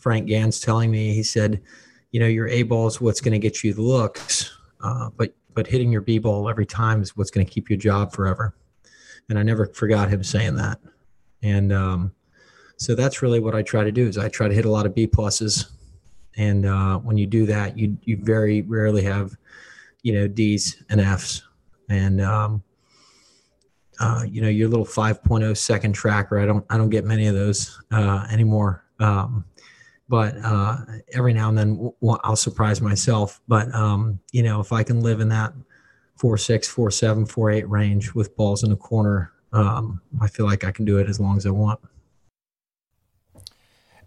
Frank 0.00 0.28
Gansz 0.28 0.64
telling 0.64 0.90
me, 0.90 1.14
he 1.14 1.22
said, 1.22 1.62
you 2.12 2.20
know, 2.20 2.26
your 2.26 2.48
A 2.48 2.62
ball 2.62 2.86
is 2.86 3.00
what's 3.00 3.20
going 3.20 3.32
to 3.32 3.38
get 3.38 3.62
you 3.62 3.74
the 3.74 3.82
looks, 3.82 4.50
uh, 4.82 5.10
but 5.16 5.34
but 5.54 5.66
hitting 5.66 5.90
your 5.90 6.02
B 6.02 6.18
ball 6.18 6.48
every 6.48 6.66
time 6.66 7.00
is 7.00 7.16
what's 7.16 7.30
going 7.30 7.46
to 7.46 7.52
keep 7.52 7.70
your 7.70 7.78
job 7.78 8.12
forever. 8.12 8.54
And 9.28 9.38
I 9.38 9.42
never 9.42 9.66
forgot 9.66 10.08
him 10.08 10.22
saying 10.22 10.56
that. 10.56 10.78
And 11.42 11.72
um, 11.72 12.12
so 12.76 12.94
that's 12.94 13.22
really 13.22 13.40
what 13.40 13.54
I 13.54 13.62
try 13.62 13.84
to 13.84 13.92
do 13.92 14.06
is 14.06 14.18
I 14.18 14.28
try 14.28 14.48
to 14.48 14.54
hit 14.54 14.64
a 14.64 14.70
lot 14.70 14.86
of 14.86 14.94
B 14.94 15.06
pluses. 15.06 15.70
And 16.36 16.66
uh, 16.66 16.98
when 16.98 17.16
you 17.16 17.26
do 17.26 17.46
that, 17.46 17.78
you 17.78 17.96
you 18.02 18.18
very 18.20 18.62
rarely 18.62 19.02
have, 19.04 19.36
you 20.02 20.12
know, 20.12 20.28
D's 20.28 20.82
and 20.90 21.00
F's. 21.00 21.42
And 21.88 22.20
um, 22.20 22.62
uh, 23.98 24.24
you 24.28 24.42
know, 24.42 24.48
your 24.48 24.68
little 24.68 24.84
5.0 24.84 25.56
second 25.56 25.92
tracker. 25.94 26.38
I 26.38 26.46
don't 26.46 26.64
I 26.68 26.76
don't 26.76 26.90
get 26.90 27.04
many 27.04 27.26
of 27.26 27.34
those 27.34 27.80
uh, 27.90 28.26
anymore. 28.30 28.84
Um, 28.98 29.44
but 30.08 30.36
uh, 30.44 30.78
every 31.12 31.32
now 31.32 31.48
and 31.48 31.58
then 31.58 31.92
I'll 32.22 32.36
surprise 32.36 32.80
myself. 32.80 33.40
But 33.48 33.74
um, 33.74 34.20
you 34.32 34.42
know, 34.42 34.60
if 34.60 34.72
I 34.72 34.82
can 34.82 35.00
live 35.00 35.20
in 35.20 35.28
that 35.30 35.52
four 36.16 36.36
six, 36.36 36.68
four 36.68 36.90
seven, 36.90 37.26
four 37.26 37.50
eight 37.50 37.68
range 37.68 38.14
with 38.14 38.36
balls 38.36 38.62
in 38.62 38.70
the 38.70 38.76
corner, 38.76 39.32
um, 39.52 40.00
I 40.20 40.28
feel 40.28 40.46
like 40.46 40.64
I 40.64 40.70
can 40.70 40.84
do 40.84 40.98
it 40.98 41.08
as 41.08 41.20
long 41.20 41.36
as 41.36 41.46
I 41.46 41.50
want. 41.50 41.80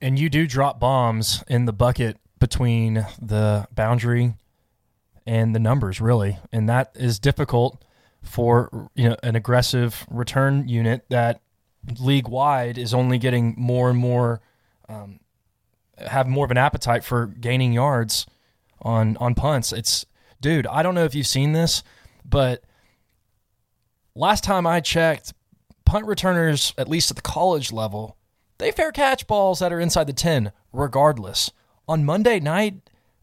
And 0.02 0.18
you 0.18 0.30
do 0.30 0.48
drop 0.48 0.80
bombs 0.80 1.44
in 1.48 1.66
the 1.66 1.74
bucket 1.74 2.18
between 2.40 3.06
the 3.22 3.68
boundary 3.74 4.34
and 5.26 5.54
the 5.54 5.60
numbers, 5.60 6.00
really, 6.00 6.40
and 6.52 6.70
that 6.70 6.92
is 6.96 7.20
difficult 7.20 7.84
for 8.22 8.90
you 8.96 9.10
know 9.10 9.16
an 9.24 9.36
aggressive 9.36 10.06
return 10.10 10.68
unit 10.68 11.06
that 11.10 11.42
league 12.00 12.28
wide 12.28 12.78
is 12.78 12.94
only 12.94 13.18
getting 13.18 13.56
more 13.58 13.90
and 13.90 13.98
more 13.98 14.42
um, 14.90 15.20
have 15.98 16.28
more 16.28 16.46
of 16.46 16.52
an 16.52 16.58
appetite 16.58 17.04
for 17.04 17.28
gaining 17.28 17.74
yards 17.74 18.26
on 18.82 19.18
on 19.18 19.36
punts. 19.36 19.72
It's 19.74 20.06
dude, 20.42 20.68
I 20.68 20.84
don't 20.84 20.96
know 20.96 21.06
if 21.06 21.16
you've 21.16 21.28
seen 21.28 21.54
this, 21.54 21.84
but 22.26 22.64
last 24.16 24.44
time 24.44 24.68
I 24.68 24.80
checked, 24.80 25.34
punt 25.86 26.06
returners, 26.06 26.74
at 26.78 26.88
least 26.88 27.12
at 27.12 27.18
the 27.18 27.22
college 27.22 27.72
level, 27.72 28.18
they 28.58 28.72
fair 28.72 28.92
catch 28.92 29.28
balls 29.28 29.60
that 29.60 29.74
are 29.74 29.80
inside 29.80 30.08
the 30.08 30.14
10 30.14 30.52
regardless. 30.74 31.52
On 31.88 32.06
Monday 32.06 32.40
night, 32.40 32.76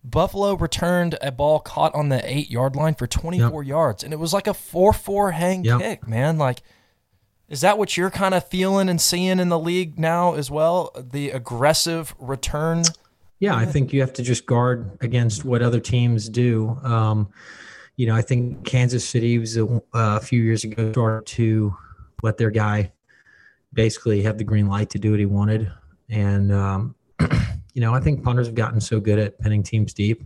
Buffalo 0.02 0.55
returned 0.55 1.19
a 1.21 1.33
ball 1.33 1.61
caught 1.61 1.95
on 1.95 2.09
the 2.09 2.19
8-yard 2.19 2.76
line 2.76 2.95
for 2.95 3.07
24 3.07 3.62
yep. 3.62 3.69
yards 3.69 4.05
and 4.05 4.12
it 4.12 4.19
was 4.19 4.33
like 4.33 4.47
a 4.47 4.50
4-4 4.50 5.33
hang 5.33 5.64
yep. 5.64 5.81
kick, 5.81 6.09
man. 6.09 6.38
Like 6.38 6.62
is 7.49 7.61
that 7.61 7.78
what 7.78 7.97
you're 7.97 8.11
kind 8.11 8.35
of 8.35 8.49
feeling 8.49 8.88
and 8.88 9.00
seeing 9.00 9.38
in 9.38 9.49
the 9.49 9.59
league 9.59 9.99
now 9.99 10.35
as 10.35 10.50
well? 10.50 10.90
The 10.97 11.31
aggressive 11.31 12.14
return? 12.19 12.83
Yeah, 13.38 13.55
I 13.55 13.66
think 13.66 13.93
you 13.93 14.00
have 14.00 14.12
to 14.14 14.23
just 14.23 14.47
guard 14.47 14.99
against 15.00 15.45
what 15.45 15.62
other 15.62 15.78
teams 15.78 16.28
do. 16.28 16.78
Um, 16.83 17.28
you 17.97 18.07
know, 18.07 18.15
I 18.15 18.23
think 18.23 18.65
Kansas 18.65 19.07
City 19.07 19.38
was 19.38 19.57
a, 19.57 19.83
a 19.95 20.21
few 20.21 20.43
years 20.43 20.65
ago 20.65 20.93
started 20.93 21.26
to 21.35 21.76
let 22.23 22.37
their 22.37 22.50
guy 22.50 22.93
basically 23.73 24.23
have 24.23 24.38
the 24.38 24.45
green 24.45 24.67
light 24.67 24.91
to 24.91 24.99
do 24.99 25.11
what 25.11 25.21
he 25.21 25.26
wanted. 25.26 25.71
And, 26.09 26.53
um, 26.53 26.95
you 27.75 27.81
know, 27.81 27.95
I 27.95 28.00
think 28.00 28.23
punters 28.23 28.47
have 28.47 28.55
gotten 28.55 28.81
so 28.81 29.00
good 29.00 29.19
at 29.19 29.38
pinning 29.41 29.62
teams 29.62 29.93
deep. 29.93 30.23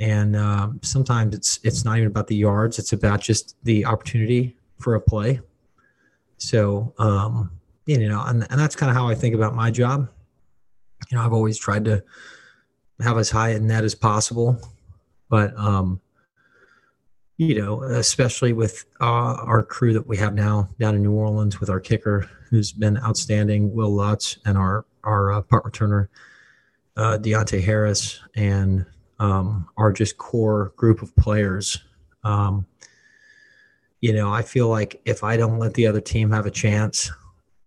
And 0.00 0.34
um, 0.34 0.80
sometimes 0.82 1.36
it's 1.36 1.60
it's 1.62 1.84
not 1.84 1.98
even 1.98 2.08
about 2.08 2.26
the 2.26 2.34
yards; 2.34 2.80
it's 2.80 2.92
about 2.92 3.20
just 3.20 3.54
the 3.62 3.86
opportunity 3.86 4.56
for 4.80 4.96
a 4.96 5.00
play 5.00 5.40
so, 6.38 6.92
um, 6.98 7.50
you 7.86 8.08
know, 8.08 8.22
and, 8.26 8.46
and 8.50 8.60
that's 8.60 8.76
kind 8.76 8.90
of 8.90 8.96
how 8.96 9.08
I 9.08 9.14
think 9.14 9.34
about 9.34 9.54
my 9.54 9.70
job. 9.70 10.08
You 11.10 11.16
know, 11.16 11.24
I've 11.24 11.32
always 11.32 11.58
tried 11.58 11.84
to 11.86 12.02
have 13.00 13.18
as 13.18 13.30
high 13.30 13.50
a 13.50 13.58
net 13.58 13.84
as 13.84 13.94
possible, 13.94 14.58
but, 15.28 15.56
um, 15.58 16.00
you 17.36 17.60
know, 17.60 17.82
especially 17.82 18.52
with 18.52 18.84
uh, 19.00 19.04
our 19.04 19.62
crew 19.62 19.92
that 19.92 20.06
we 20.06 20.16
have 20.16 20.34
now 20.34 20.68
down 20.78 20.94
in 20.94 21.02
New 21.02 21.12
Orleans 21.12 21.58
with 21.58 21.68
our 21.68 21.80
kicker, 21.80 22.28
who's 22.48 22.70
been 22.70 22.96
outstanding, 22.98 23.74
Will 23.74 23.90
Lutz, 23.90 24.38
and 24.44 24.56
our 24.56 24.84
our 25.02 25.32
uh, 25.32 25.42
punt 25.42 25.64
returner, 25.64 26.08
uh, 26.96 27.18
Deonte 27.20 27.62
Harris, 27.62 28.20
and 28.36 28.86
um, 29.18 29.68
our 29.76 29.92
just 29.92 30.16
core 30.16 30.72
group 30.76 31.02
of 31.02 31.14
players. 31.16 31.78
Um, 32.22 32.66
you 34.00 34.12
know, 34.12 34.32
I 34.32 34.42
feel 34.42 34.68
like 34.68 35.00
if 35.04 35.24
I 35.24 35.36
don't 35.36 35.58
let 35.58 35.74
the 35.74 35.86
other 35.86 36.00
team 36.00 36.30
have 36.30 36.46
a 36.46 36.50
chance, 36.50 37.10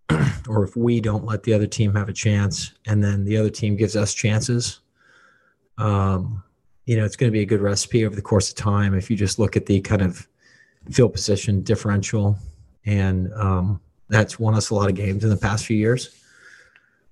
or 0.48 0.64
if 0.64 0.76
we 0.76 1.00
don't 1.00 1.24
let 1.24 1.42
the 1.42 1.52
other 1.52 1.66
team 1.66 1.94
have 1.94 2.08
a 2.08 2.12
chance, 2.12 2.72
and 2.86 3.04
then 3.04 3.24
the 3.24 3.36
other 3.36 3.50
team 3.50 3.76
gives 3.76 3.96
us 3.96 4.14
chances, 4.14 4.80
um, 5.76 6.42
you 6.88 6.96
know, 6.96 7.04
it's 7.04 7.16
going 7.16 7.30
to 7.30 7.32
be 7.32 7.42
a 7.42 7.46
good 7.46 7.60
recipe 7.60 8.06
over 8.06 8.16
the 8.16 8.22
course 8.22 8.48
of 8.48 8.54
time. 8.54 8.94
If 8.94 9.10
you 9.10 9.16
just 9.16 9.38
look 9.38 9.58
at 9.58 9.66
the 9.66 9.78
kind 9.82 10.00
of 10.00 10.26
field 10.90 11.12
position 11.12 11.60
differential, 11.60 12.38
and 12.86 13.30
um, 13.34 13.78
that's 14.08 14.38
won 14.38 14.54
us 14.54 14.70
a 14.70 14.74
lot 14.74 14.88
of 14.88 14.96
games 14.96 15.22
in 15.22 15.28
the 15.28 15.36
past 15.36 15.66
few 15.66 15.76
years. 15.76 16.18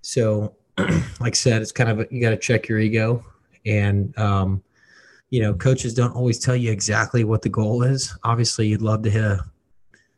So, 0.00 0.54
like 0.78 0.94
I 1.20 1.30
said, 1.32 1.60
it's 1.60 1.72
kind 1.72 1.90
of 1.90 2.00
a, 2.00 2.06
you 2.10 2.22
got 2.22 2.30
to 2.30 2.38
check 2.38 2.68
your 2.68 2.78
ego, 2.78 3.22
and 3.66 4.16
um, 4.18 4.62
you 5.28 5.42
know, 5.42 5.52
coaches 5.52 5.92
don't 5.92 6.16
always 6.16 6.38
tell 6.38 6.56
you 6.56 6.72
exactly 6.72 7.24
what 7.24 7.42
the 7.42 7.50
goal 7.50 7.82
is. 7.82 8.16
Obviously, 8.24 8.68
you'd 8.68 8.80
love 8.80 9.02
to 9.02 9.10
hit 9.10 9.24
a 9.24 9.44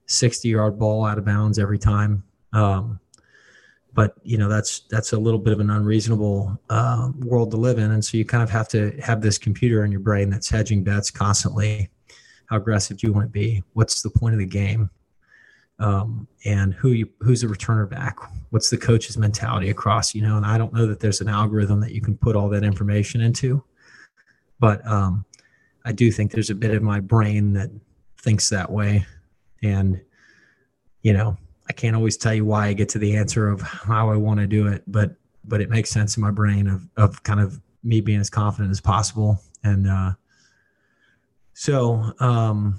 60 0.06 0.48
yard 0.48 0.78
ball 0.78 1.04
out 1.04 1.18
of 1.18 1.24
bounds 1.24 1.58
every 1.58 1.80
time. 1.80 2.22
Um, 2.52 3.00
but 3.98 4.14
you 4.22 4.38
know 4.38 4.48
that's 4.48 4.82
that's 4.90 5.12
a 5.12 5.18
little 5.18 5.40
bit 5.40 5.52
of 5.52 5.58
an 5.58 5.70
unreasonable 5.70 6.56
uh, 6.70 7.10
world 7.18 7.50
to 7.50 7.56
live 7.56 7.78
in, 7.78 7.90
and 7.90 8.04
so 8.04 8.16
you 8.16 8.24
kind 8.24 8.44
of 8.44 8.48
have 8.48 8.68
to 8.68 8.92
have 9.00 9.20
this 9.20 9.38
computer 9.38 9.84
in 9.84 9.90
your 9.90 9.98
brain 9.98 10.30
that's 10.30 10.48
hedging 10.48 10.84
bets 10.84 11.10
constantly. 11.10 11.90
How 12.46 12.58
aggressive 12.58 12.98
do 12.98 13.08
you 13.08 13.12
want 13.12 13.26
to 13.26 13.32
be? 13.32 13.60
What's 13.72 14.02
the 14.02 14.10
point 14.10 14.34
of 14.34 14.38
the 14.38 14.46
game? 14.46 14.88
Um, 15.80 16.28
and 16.44 16.74
who 16.74 16.92
you 16.92 17.08
who's 17.18 17.40
the 17.40 17.48
returner 17.48 17.90
back? 17.90 18.18
What's 18.50 18.70
the 18.70 18.76
coach's 18.78 19.18
mentality 19.18 19.68
across? 19.68 20.14
You 20.14 20.22
know, 20.22 20.36
and 20.36 20.46
I 20.46 20.58
don't 20.58 20.72
know 20.72 20.86
that 20.86 21.00
there's 21.00 21.20
an 21.20 21.28
algorithm 21.28 21.80
that 21.80 21.90
you 21.90 22.00
can 22.00 22.16
put 22.16 22.36
all 22.36 22.48
that 22.50 22.62
information 22.62 23.20
into. 23.20 23.64
But 24.60 24.86
um, 24.86 25.24
I 25.84 25.90
do 25.90 26.12
think 26.12 26.30
there's 26.30 26.50
a 26.50 26.54
bit 26.54 26.72
of 26.72 26.84
my 26.84 27.00
brain 27.00 27.52
that 27.54 27.70
thinks 28.20 28.48
that 28.50 28.70
way. 28.70 29.04
And, 29.60 30.00
you 31.02 31.14
know, 31.14 31.36
I 31.68 31.72
can't 31.72 31.94
always 31.94 32.16
tell 32.16 32.34
you 32.34 32.44
why 32.44 32.68
I 32.68 32.72
get 32.72 32.88
to 32.90 32.98
the 32.98 33.16
answer 33.16 33.48
of 33.48 33.60
how 33.60 34.10
I 34.10 34.16
want 34.16 34.40
to 34.40 34.46
do 34.46 34.66
it, 34.66 34.82
but 34.86 35.16
but 35.44 35.60
it 35.60 35.70
makes 35.70 35.90
sense 35.90 36.16
in 36.16 36.22
my 36.22 36.30
brain 36.30 36.66
of 36.66 36.88
of 36.96 37.22
kind 37.22 37.40
of 37.40 37.60
me 37.82 38.00
being 38.00 38.20
as 38.20 38.30
confident 38.30 38.70
as 38.70 38.80
possible. 38.80 39.40
And 39.64 39.88
uh, 39.88 40.12
so 41.52 42.12
um, 42.20 42.78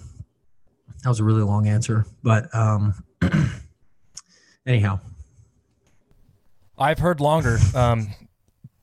that 1.04 1.10
was 1.10 1.20
a 1.20 1.24
really 1.24 1.44
long 1.44 1.68
answer, 1.68 2.06
but 2.24 2.54
um, 2.56 3.04
anyhow, 4.66 5.00
I've 6.78 7.00
heard 7.00 7.20
longer. 7.20 7.58
Um, 7.76 8.10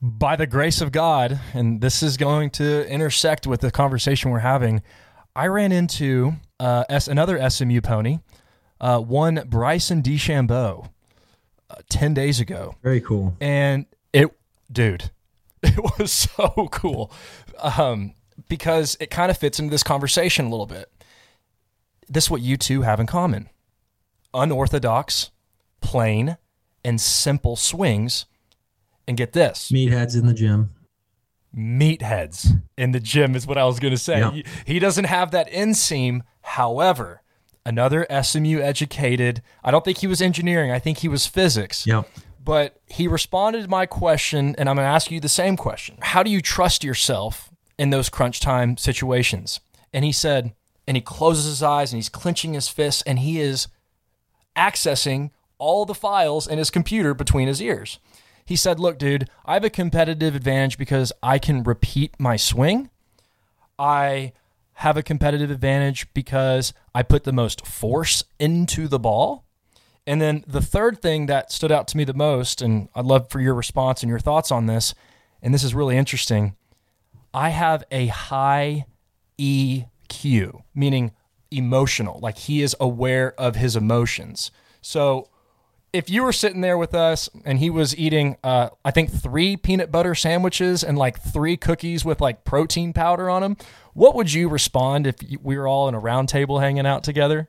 by 0.02 0.36
the 0.36 0.46
grace 0.46 0.80
of 0.80 0.92
God, 0.92 1.40
and 1.54 1.80
this 1.80 2.02
is 2.02 2.16
going 2.16 2.50
to 2.50 2.86
intersect 2.88 3.46
with 3.46 3.60
the 3.60 3.70
conversation 3.70 4.30
we're 4.30 4.38
having, 4.40 4.82
I 5.34 5.48
ran 5.48 5.72
into 5.72 6.34
uh, 6.60 6.84
S- 6.88 7.08
another 7.08 7.50
SMU 7.50 7.80
pony, 7.80 8.18
uh, 8.80 9.00
one 9.00 9.42
Bryson 9.46 10.02
DeChambeau, 10.02 10.88
uh, 11.70 11.74
10 11.88 12.14
days 12.14 12.40
ago. 12.40 12.74
Very 12.82 13.00
cool. 13.00 13.36
And 13.40 13.86
it, 14.12 14.28
dude, 14.70 15.10
it 15.62 15.78
was 15.98 16.12
so 16.12 16.68
cool 16.70 17.12
um, 17.60 18.14
because 18.48 18.96
it 19.00 19.10
kind 19.10 19.30
of 19.30 19.38
fits 19.38 19.58
into 19.58 19.70
this 19.70 19.82
conversation 19.82 20.46
a 20.46 20.50
little 20.50 20.66
bit. 20.66 20.90
This 22.08 22.24
is 22.24 22.30
what 22.30 22.42
you 22.42 22.56
two 22.56 22.82
have 22.82 23.00
in 23.00 23.06
common 23.06 23.50
unorthodox, 24.34 25.30
plain, 25.80 26.36
and 26.84 27.00
simple 27.00 27.56
swings 27.56 28.26
and 29.08 29.16
get 29.16 29.32
this 29.32 29.70
meatheads 29.72 30.16
in 30.18 30.26
the 30.26 30.34
gym. 30.34 30.70
Meatheads 31.56 32.60
in 32.76 32.92
the 32.92 33.00
gym 33.00 33.34
is 33.34 33.46
what 33.46 33.56
I 33.56 33.64
was 33.64 33.80
going 33.80 33.92
to 33.92 33.98
say. 33.98 34.18
Yep. 34.18 34.32
He, 34.32 34.44
he 34.74 34.78
doesn't 34.78 35.06
have 35.06 35.30
that 35.30 35.50
inseam. 35.50 36.20
However, 36.42 37.22
another 37.66 38.06
SMU 38.22 38.60
educated, 38.60 39.42
I 39.62 39.70
don't 39.70 39.84
think 39.84 39.98
he 39.98 40.06
was 40.06 40.22
engineering, 40.22 40.70
I 40.70 40.78
think 40.78 40.98
he 40.98 41.08
was 41.08 41.26
physics. 41.26 41.86
Yep. 41.86 42.08
But 42.42 42.80
he 42.86 43.08
responded 43.08 43.62
to 43.62 43.68
my 43.68 43.86
question, 43.86 44.54
and 44.56 44.68
I'm 44.68 44.76
going 44.76 44.86
to 44.86 44.90
ask 44.90 45.10
you 45.10 45.18
the 45.18 45.28
same 45.28 45.56
question. 45.56 45.98
How 46.00 46.22
do 46.22 46.30
you 46.30 46.40
trust 46.40 46.84
yourself 46.84 47.50
in 47.76 47.90
those 47.90 48.08
crunch 48.08 48.38
time 48.40 48.76
situations? 48.76 49.60
And 49.92 50.04
he 50.04 50.12
said, 50.12 50.54
and 50.86 50.96
he 50.96 51.00
closes 51.00 51.46
his 51.46 51.62
eyes 51.62 51.92
and 51.92 51.98
he's 51.98 52.08
clenching 52.08 52.54
his 52.54 52.68
fists 52.68 53.02
and 53.02 53.18
he 53.18 53.40
is 53.40 53.66
accessing 54.56 55.30
all 55.58 55.84
the 55.84 55.94
files 55.94 56.46
in 56.46 56.58
his 56.58 56.70
computer 56.70 57.14
between 57.14 57.48
his 57.48 57.60
ears. 57.60 57.98
He 58.44 58.54
said, 58.54 58.78
Look, 58.78 58.98
dude, 58.98 59.28
I 59.44 59.54
have 59.54 59.64
a 59.64 59.70
competitive 59.70 60.36
advantage 60.36 60.78
because 60.78 61.12
I 61.22 61.38
can 61.40 61.64
repeat 61.64 62.14
my 62.18 62.36
swing. 62.36 62.90
I 63.78 64.32
have 64.80 64.98
a 64.98 65.02
competitive 65.02 65.50
advantage 65.50 66.12
because 66.12 66.74
I 66.94 67.02
put 67.02 67.24
the 67.24 67.32
most 67.32 67.66
force 67.66 68.24
into 68.38 68.88
the 68.88 68.98
ball. 68.98 69.46
And 70.06 70.20
then 70.20 70.44
the 70.46 70.60
third 70.60 71.00
thing 71.00 71.26
that 71.26 71.50
stood 71.50 71.72
out 71.72 71.88
to 71.88 71.96
me 71.96 72.04
the 72.04 72.12
most, 72.12 72.60
and 72.60 72.90
I'd 72.94 73.06
love 73.06 73.30
for 73.30 73.40
your 73.40 73.54
response 73.54 74.02
and 74.02 74.10
your 74.10 74.18
thoughts 74.18 74.52
on 74.52 74.66
this, 74.66 74.94
and 75.40 75.54
this 75.54 75.64
is 75.64 75.74
really 75.74 75.96
interesting. 75.96 76.56
I 77.32 77.48
have 77.50 77.84
a 77.90 78.08
high 78.08 78.84
EQ, 79.38 80.62
meaning 80.74 81.12
emotional, 81.50 82.20
like 82.20 82.36
he 82.36 82.60
is 82.60 82.76
aware 82.78 83.32
of 83.40 83.56
his 83.56 83.76
emotions. 83.76 84.50
So 84.82 85.30
if 85.92 86.10
you 86.10 86.22
were 86.22 86.32
sitting 86.32 86.60
there 86.60 86.76
with 86.76 86.94
us 86.94 87.30
and 87.46 87.58
he 87.58 87.70
was 87.70 87.96
eating, 87.96 88.36
uh, 88.44 88.68
I 88.84 88.90
think 88.90 89.10
three 89.10 89.56
peanut 89.56 89.90
butter 89.90 90.14
sandwiches 90.14 90.84
and 90.84 90.98
like 90.98 91.18
three 91.18 91.56
cookies 91.56 92.04
with 92.04 92.20
like 92.20 92.44
protein 92.44 92.92
powder 92.92 93.30
on 93.30 93.40
them, 93.40 93.56
what 93.96 94.14
would 94.14 94.30
you 94.30 94.50
respond 94.50 95.06
if 95.06 95.16
we 95.42 95.56
were 95.56 95.66
all 95.66 95.88
in 95.88 95.94
a 95.94 95.98
round 95.98 96.28
table 96.28 96.58
hanging 96.58 96.86
out 96.86 97.02
together? 97.02 97.48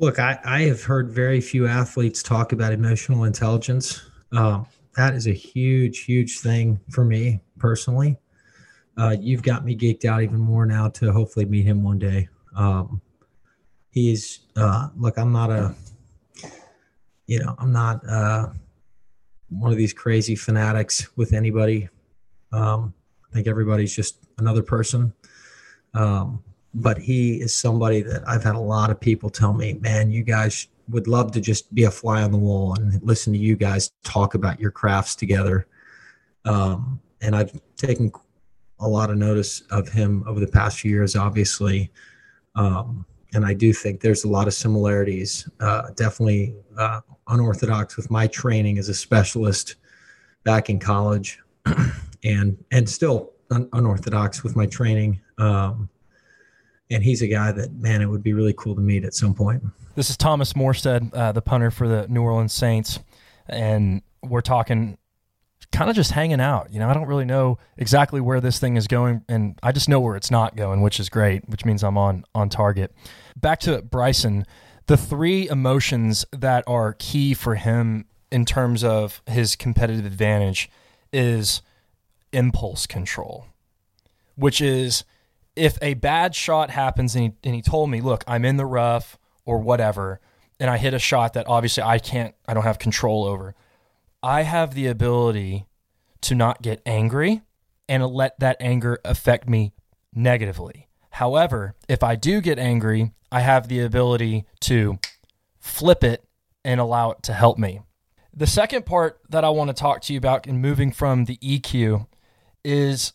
Look, 0.00 0.18
I, 0.18 0.38
I 0.44 0.62
have 0.62 0.82
heard 0.82 1.12
very 1.12 1.40
few 1.40 1.68
athletes 1.68 2.24
talk 2.24 2.50
about 2.50 2.72
emotional 2.72 3.22
intelligence. 3.22 4.02
Um, 4.32 4.66
that 4.96 5.14
is 5.14 5.28
a 5.28 5.32
huge, 5.32 6.00
huge 6.00 6.40
thing 6.40 6.80
for 6.90 7.04
me 7.04 7.40
personally. 7.58 8.16
Uh, 8.98 9.14
you've 9.18 9.44
got 9.44 9.64
me 9.64 9.76
geeked 9.76 10.04
out 10.04 10.24
even 10.24 10.40
more 10.40 10.66
now 10.66 10.88
to 10.88 11.12
hopefully 11.12 11.44
meet 11.46 11.64
him 11.64 11.84
one 11.84 12.00
day. 12.00 12.28
Um, 12.56 13.00
he's 13.90 14.40
uh, 14.56 14.88
look, 14.96 15.16
I'm 15.18 15.32
not 15.32 15.50
a, 15.50 15.72
you 17.26 17.38
know, 17.38 17.54
I'm 17.58 17.72
not 17.72 18.00
uh, 18.08 18.48
one 19.50 19.70
of 19.70 19.78
these 19.78 19.92
crazy 19.92 20.34
fanatics 20.34 21.16
with 21.16 21.32
anybody. 21.32 21.88
Um, 22.52 22.92
I 23.30 23.34
think 23.34 23.46
everybody's 23.46 23.94
just 23.94 24.16
another 24.38 24.62
person. 24.62 25.12
Um, 25.94 26.42
but 26.74 26.98
he 26.98 27.36
is 27.36 27.54
somebody 27.54 28.02
that 28.02 28.28
I've 28.28 28.42
had 28.42 28.56
a 28.56 28.60
lot 28.60 28.90
of 28.90 29.00
people 29.00 29.30
tell 29.30 29.52
me, 29.52 29.74
man, 29.74 30.10
you 30.10 30.22
guys 30.24 30.68
would 30.88 31.06
love 31.06 31.32
to 31.32 31.40
just 31.40 31.72
be 31.74 31.84
a 31.84 31.90
fly 31.90 32.22
on 32.22 32.32
the 32.32 32.38
wall 32.38 32.74
and 32.74 33.00
listen 33.02 33.32
to 33.32 33.38
you 33.38 33.56
guys 33.56 33.92
talk 34.02 34.34
about 34.34 34.60
your 34.60 34.70
crafts 34.70 35.14
together. 35.14 35.66
Um, 36.44 37.00
and 37.20 37.34
I've 37.34 37.58
taken 37.76 38.12
a 38.80 38.88
lot 38.88 39.10
of 39.10 39.16
notice 39.16 39.62
of 39.70 39.88
him 39.88 40.24
over 40.26 40.40
the 40.40 40.46
past 40.46 40.80
few 40.80 40.90
years, 40.90 41.16
obviously. 41.16 41.90
Um, 42.54 43.06
and 43.32 43.44
I 43.46 43.54
do 43.54 43.72
think 43.72 44.00
there's 44.00 44.24
a 44.24 44.28
lot 44.28 44.46
of 44.46 44.54
similarities, 44.54 45.48
uh, 45.60 45.90
definitely 45.96 46.54
uh, 46.78 47.00
unorthodox 47.28 47.96
with 47.96 48.10
my 48.10 48.26
training 48.26 48.78
as 48.78 48.88
a 48.88 48.94
specialist 48.94 49.76
back 50.44 50.70
in 50.70 50.78
college 50.78 51.40
and, 52.24 52.62
and 52.70 52.88
still 52.88 53.32
un- 53.50 53.68
unorthodox 53.72 54.42
with 54.44 54.54
my 54.54 54.66
training. 54.66 55.20
Um, 55.38 55.88
and 56.90 57.02
he's 57.02 57.22
a 57.22 57.26
guy 57.26 57.52
that 57.52 57.72
man, 57.72 58.02
it 58.02 58.06
would 58.06 58.22
be 58.22 58.32
really 58.32 58.54
cool 58.56 58.74
to 58.74 58.80
meet 58.80 59.04
at 59.04 59.14
some 59.14 59.34
point. 59.34 59.62
This 59.94 60.10
is 60.10 60.16
Thomas 60.16 60.52
Morstead, 60.52 61.14
uh, 61.14 61.32
the 61.32 61.42
punter 61.42 61.70
for 61.70 61.88
the 61.88 62.06
New 62.08 62.22
Orleans 62.22 62.52
Saints, 62.52 62.98
and 63.46 64.02
we're 64.22 64.40
talking 64.40 64.98
kind 65.72 65.90
of 65.90 65.96
just 65.96 66.12
hanging 66.12 66.40
out. 66.40 66.72
You 66.72 66.78
know, 66.78 66.88
I 66.88 66.94
don't 66.94 67.06
really 67.06 67.24
know 67.24 67.58
exactly 67.76 68.20
where 68.20 68.40
this 68.40 68.58
thing 68.58 68.76
is 68.76 68.86
going, 68.86 69.22
and 69.28 69.58
I 69.62 69.72
just 69.72 69.88
know 69.88 70.00
where 70.00 70.16
it's 70.16 70.30
not 70.30 70.56
going, 70.56 70.82
which 70.82 71.00
is 71.00 71.08
great, 71.08 71.48
which 71.48 71.64
means 71.64 71.82
I'm 71.82 71.98
on 71.98 72.24
on 72.34 72.48
target. 72.48 72.94
Back 73.36 73.60
to 73.60 73.82
Bryson, 73.82 74.46
the 74.86 74.96
three 74.96 75.48
emotions 75.48 76.24
that 76.32 76.64
are 76.66 76.94
key 76.98 77.34
for 77.34 77.56
him 77.56 78.06
in 78.30 78.44
terms 78.44 78.84
of 78.84 79.22
his 79.26 79.56
competitive 79.56 80.04
advantage 80.04 80.70
is 81.12 81.62
impulse 82.32 82.86
control, 82.86 83.46
which 84.34 84.60
is 84.60 85.04
if 85.56 85.78
a 85.80 85.94
bad 85.94 86.34
shot 86.34 86.70
happens 86.70 87.14
and 87.14 87.24
he, 87.24 87.32
and 87.44 87.54
he 87.54 87.62
told 87.62 87.90
me, 87.90 88.00
look, 88.00 88.24
I'm 88.26 88.44
in 88.44 88.56
the 88.56 88.66
rough 88.66 89.18
or 89.44 89.58
whatever, 89.58 90.20
and 90.58 90.70
I 90.70 90.78
hit 90.78 90.94
a 90.94 90.98
shot 90.98 91.34
that 91.34 91.46
obviously 91.48 91.82
I 91.82 91.98
can't, 91.98 92.34
I 92.46 92.54
don't 92.54 92.64
have 92.64 92.78
control 92.78 93.24
over, 93.24 93.54
I 94.22 94.42
have 94.42 94.74
the 94.74 94.86
ability 94.86 95.66
to 96.22 96.34
not 96.34 96.62
get 96.62 96.80
angry 96.86 97.42
and 97.88 98.04
let 98.06 98.38
that 98.40 98.56
anger 98.60 98.98
affect 99.04 99.48
me 99.48 99.72
negatively. 100.14 100.88
However, 101.10 101.74
if 101.88 102.02
I 102.02 102.16
do 102.16 102.40
get 102.40 102.58
angry, 102.58 103.12
I 103.30 103.40
have 103.40 103.68
the 103.68 103.80
ability 103.80 104.46
to 104.60 104.98
flip 105.60 106.02
it 106.02 106.24
and 106.64 106.80
allow 106.80 107.10
it 107.10 107.22
to 107.24 107.32
help 107.32 107.58
me. 107.58 107.80
The 108.32 108.46
second 108.46 108.86
part 108.86 109.20
that 109.28 109.44
I 109.44 109.50
want 109.50 109.68
to 109.68 109.74
talk 109.74 110.00
to 110.02 110.12
you 110.12 110.18
about 110.18 110.46
in 110.46 110.60
moving 110.60 110.90
from 110.90 111.26
the 111.26 111.36
EQ 111.36 112.06
is 112.64 113.12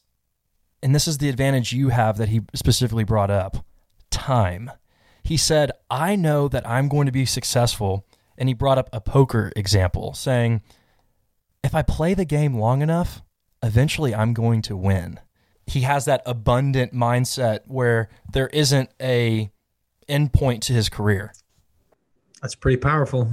and 0.82 0.96
this 0.96 1.08
is 1.08 1.18
the 1.18 1.30
advantage 1.30 1.74
you 1.74 1.90
have 1.90 2.18
that 2.18 2.30
he 2.30 2.42
specifically 2.54 3.04
brought 3.04 3.32
up 3.32 3.66
time. 4.10 4.72
He 5.24 5.38
said, 5.38 5.72
I 5.90 6.16
know 6.16 6.48
that 6.48 6.68
I'm 6.68 6.88
going 6.88 7.06
to 7.06 7.12
be 7.12 7.26
successful. 7.26 8.06
And 8.38 8.48
he 8.48 8.54
brought 8.54 8.78
up 8.78 8.90
a 8.94 9.02
poker 9.02 9.52
example, 9.58 10.14
saying, 10.14 10.62
if 11.62 11.76
I 11.76 11.82
play 11.82 12.14
the 12.14 12.24
game 12.24 12.56
long 12.56 12.82
enough, 12.82 13.22
eventually 13.62 14.16
I'm 14.16 14.34
going 14.34 14.62
to 14.62 14.78
win. 14.78 15.20
He 15.68 15.82
has 15.82 16.06
that 16.06 16.22
abundant 16.26 16.94
mindset 16.94 17.60
where 17.66 18.08
there 18.32 18.48
isn't 18.48 18.92
a 19.02 19.52
endpoint 20.08 20.62
to 20.62 20.74
his 20.74 20.88
career. 20.88 21.34
That's 22.42 22.56
pretty 22.56 22.78
powerful. 22.78 23.30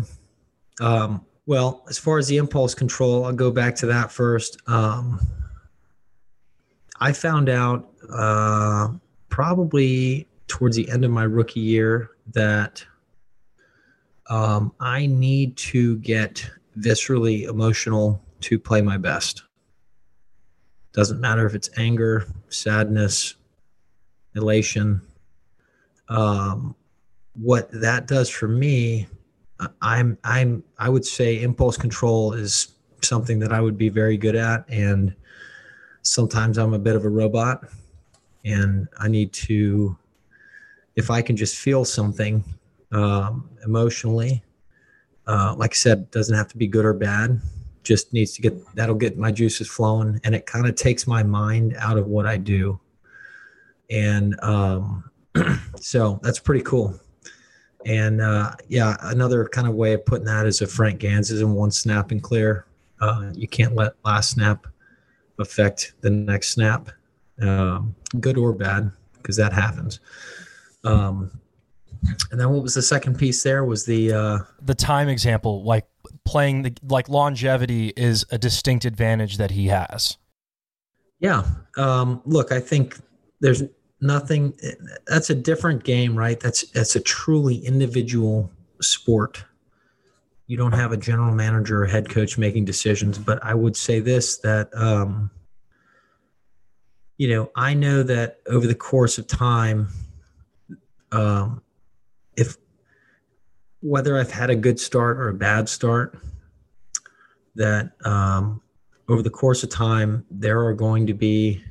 Um, 0.81 1.25
well, 1.47 1.85
as 1.89 1.99
far 1.99 2.19
as 2.19 2.27
the 2.27 2.39
impulse 2.39 2.75
control, 2.75 3.25
I'll 3.25 3.33
go 3.33 3.53
back 3.53 3.77
to 3.77 3.87
that 3.87 4.11
first. 4.11 4.61
Um, 4.67 5.21
I 7.01 7.13
found 7.13 7.49
out 7.49 7.89
uh, 8.11 8.89
probably 9.29 10.27
towards 10.49 10.77
the 10.77 10.89
end 10.91 11.05
of 11.05 11.11
my 11.11 11.25
rookie 11.25 11.61
year 11.61 12.11
that 12.33 12.85
um, 14.29 14.73
I 14.81 15.07
need 15.07 15.57
to 15.57 15.99
get 15.99 16.49
viscerally 16.79 17.49
emotional 17.49 18.23
to 18.41 18.59
play 18.59 18.83
my 18.83 18.97
best. 18.97 19.43
Doesn't 20.93 21.21
matter 21.21 21.47
if 21.47 21.55
it's 21.55 21.71
anger, 21.77 22.27
sadness, 22.49 23.35
elation. 24.35 25.03
Um, 26.09 26.75
what 27.35 27.69
that 27.73 28.07
does 28.07 28.31
for 28.31 28.49
me, 28.49 29.07
I'm 29.81 30.19
I'm 30.25 30.63
I 30.79 30.89
would 30.89 31.05
say 31.05 31.43
impulse 31.43 31.77
control 31.77 32.33
is 32.33 32.69
something 33.03 33.39
that 33.41 33.53
I 33.53 33.61
would 33.61 33.77
be 33.77 33.89
very 33.89 34.17
good 34.17 34.37
at, 34.37 34.65
and 34.69 35.15
sometimes 36.07 36.57
I'm 36.57 36.73
a 36.73 36.79
bit 36.79 36.97
of 36.97 37.05
a 37.05 37.09
robot 37.09 37.65
and 38.45 38.89
I 38.99 39.09
need 39.09 39.33
to, 39.33 39.97
if 40.95 41.11
I 41.11 41.21
can 41.21 41.37
just 41.37 41.57
feel 41.57 41.85
something 41.85 42.45
um, 42.93 43.51
emotionally, 43.65 44.43
uh, 45.27 45.55
like 45.59 45.73
I 45.73 45.75
said, 45.75 46.11
doesn't 46.13 46.35
have 46.35 46.49
to 46.49 46.57
be 46.57 46.69
good 46.69 46.85
or 46.85 46.95
bad, 46.95 47.41
just 47.83 48.13
needs 48.13 48.33
to 48.35 48.43
get 48.43 48.55
that'll 48.75 48.95
get 48.95 49.19
my 49.19 49.31
juices 49.31 49.69
flowing 49.69 50.21
and 50.25 50.35
it 50.35 50.47
kind 50.47 50.67
of 50.67 50.75
takes 50.75 51.07
my 51.07 51.23
mind 51.23 51.75
out 51.79 51.99
of 51.99 52.07
what 52.07 52.27
I 52.27 52.37
do. 52.37 52.79
And 53.91 54.39
um, 54.43 55.11
so 55.81 56.21
that's 56.23 56.39
pretty 56.39 56.63
cool. 56.63 56.99
And 57.85 58.21
uh, 58.21 58.53
yeah, 58.69 58.97
another 59.03 59.45
kind 59.47 59.69
of 59.69 59.75
way 59.75 59.93
of 59.93 60.05
putting 60.07 60.27
that 60.27 60.47
is 60.47 60.63
a 60.63 60.67
Frank 60.67 61.01
Gansz 61.01 61.31
is 61.31 61.41
in 61.41 61.53
one 61.53 61.71
snap 61.71 62.11
and 62.11 62.23
clear. 62.23 62.67
Uh, 63.01 63.31
you 63.35 63.47
can't 63.47 63.75
let 63.75 63.93
last 64.05 64.31
snap 64.31 64.67
affect 65.39 65.93
the 66.01 66.11
next 66.11 66.51
snap, 66.51 66.91
um, 67.41 67.95
good 68.21 68.39
or 68.39 68.53
bad, 68.53 68.91
because 69.15 69.37
that 69.37 69.53
happens. 69.53 70.01
Um, 70.85 71.41
and 72.31 72.41
then 72.41 72.51
what 72.51 72.63
was 72.63 72.75
the 72.75 72.83
second 72.83 73.19
piece 73.19 73.43
there? 73.43 73.65
Was 73.65 73.85
the 73.85 74.13
uh, 74.13 74.39
the 74.63 74.75
time 74.75 75.09
example, 75.09 75.65
like 75.65 75.87
playing 76.25 76.63
the 76.63 76.73
like 76.89 77.09
longevity 77.09 77.93
is 77.97 78.25
a 78.31 78.39
distinct 78.39 78.85
advantage 78.85 79.39
that 79.39 79.51
he 79.51 79.67
has. 79.69 80.17
Yeah. 81.19 81.45
Um, 81.77 82.23
look, 82.25 82.53
I 82.53 82.61
think 82.61 82.99
there's 83.41 83.63
nothing. 84.01 84.55
That's 85.07 85.31
a 85.31 85.35
different 85.35 85.85
game, 85.85 86.17
right? 86.17 86.39
That's 86.39 86.63
that's 86.71 86.95
a 86.97 87.01
truly 87.01 87.57
individual 87.57 88.53
sport 88.81 89.45
you 90.47 90.57
don't 90.57 90.73
have 90.73 90.93
a 90.93 90.97
general 90.97 91.35
manager 91.35 91.83
or 91.83 91.87
head 91.87 92.09
coach 92.09 92.39
making 92.39 92.65
decisions. 92.65 93.19
But 93.19 93.45
I 93.45 93.55
would 93.55 93.77
say 93.77 94.01
this 94.01 94.39
that, 94.39 94.69
um, 94.75 95.31
you 97.19 97.29
know, 97.29 97.51
I 97.57 97.75
know 97.75 98.03
that 98.03 98.41
over 98.47 98.67
the 98.67 98.75
course 98.75 99.19
of 99.19 99.27
time, 99.27 99.89
um, 101.13 101.63
if 102.37 102.57
whether 103.81 104.19
I've 104.19 104.31
had 104.31 104.51
a 104.51 104.57
good 104.57 104.79
start 104.79 105.19
or 105.19 105.29
a 105.29 105.35
bad 105.35 105.69
start, 105.69 106.19
that 107.55 107.93
um, 108.05 108.61
over 109.09 109.23
the 109.23 109.31
course 109.31 109.63
of 109.63 109.71
time, 109.71 110.25
there 110.31 110.65
are 110.65 110.75
going 110.75 111.07
to 111.07 111.15
be 111.15 111.65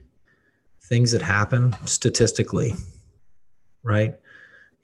things 0.83 1.11
that 1.11 1.21
happen 1.21 1.75
statistically, 1.85 2.73
right? 3.83 4.15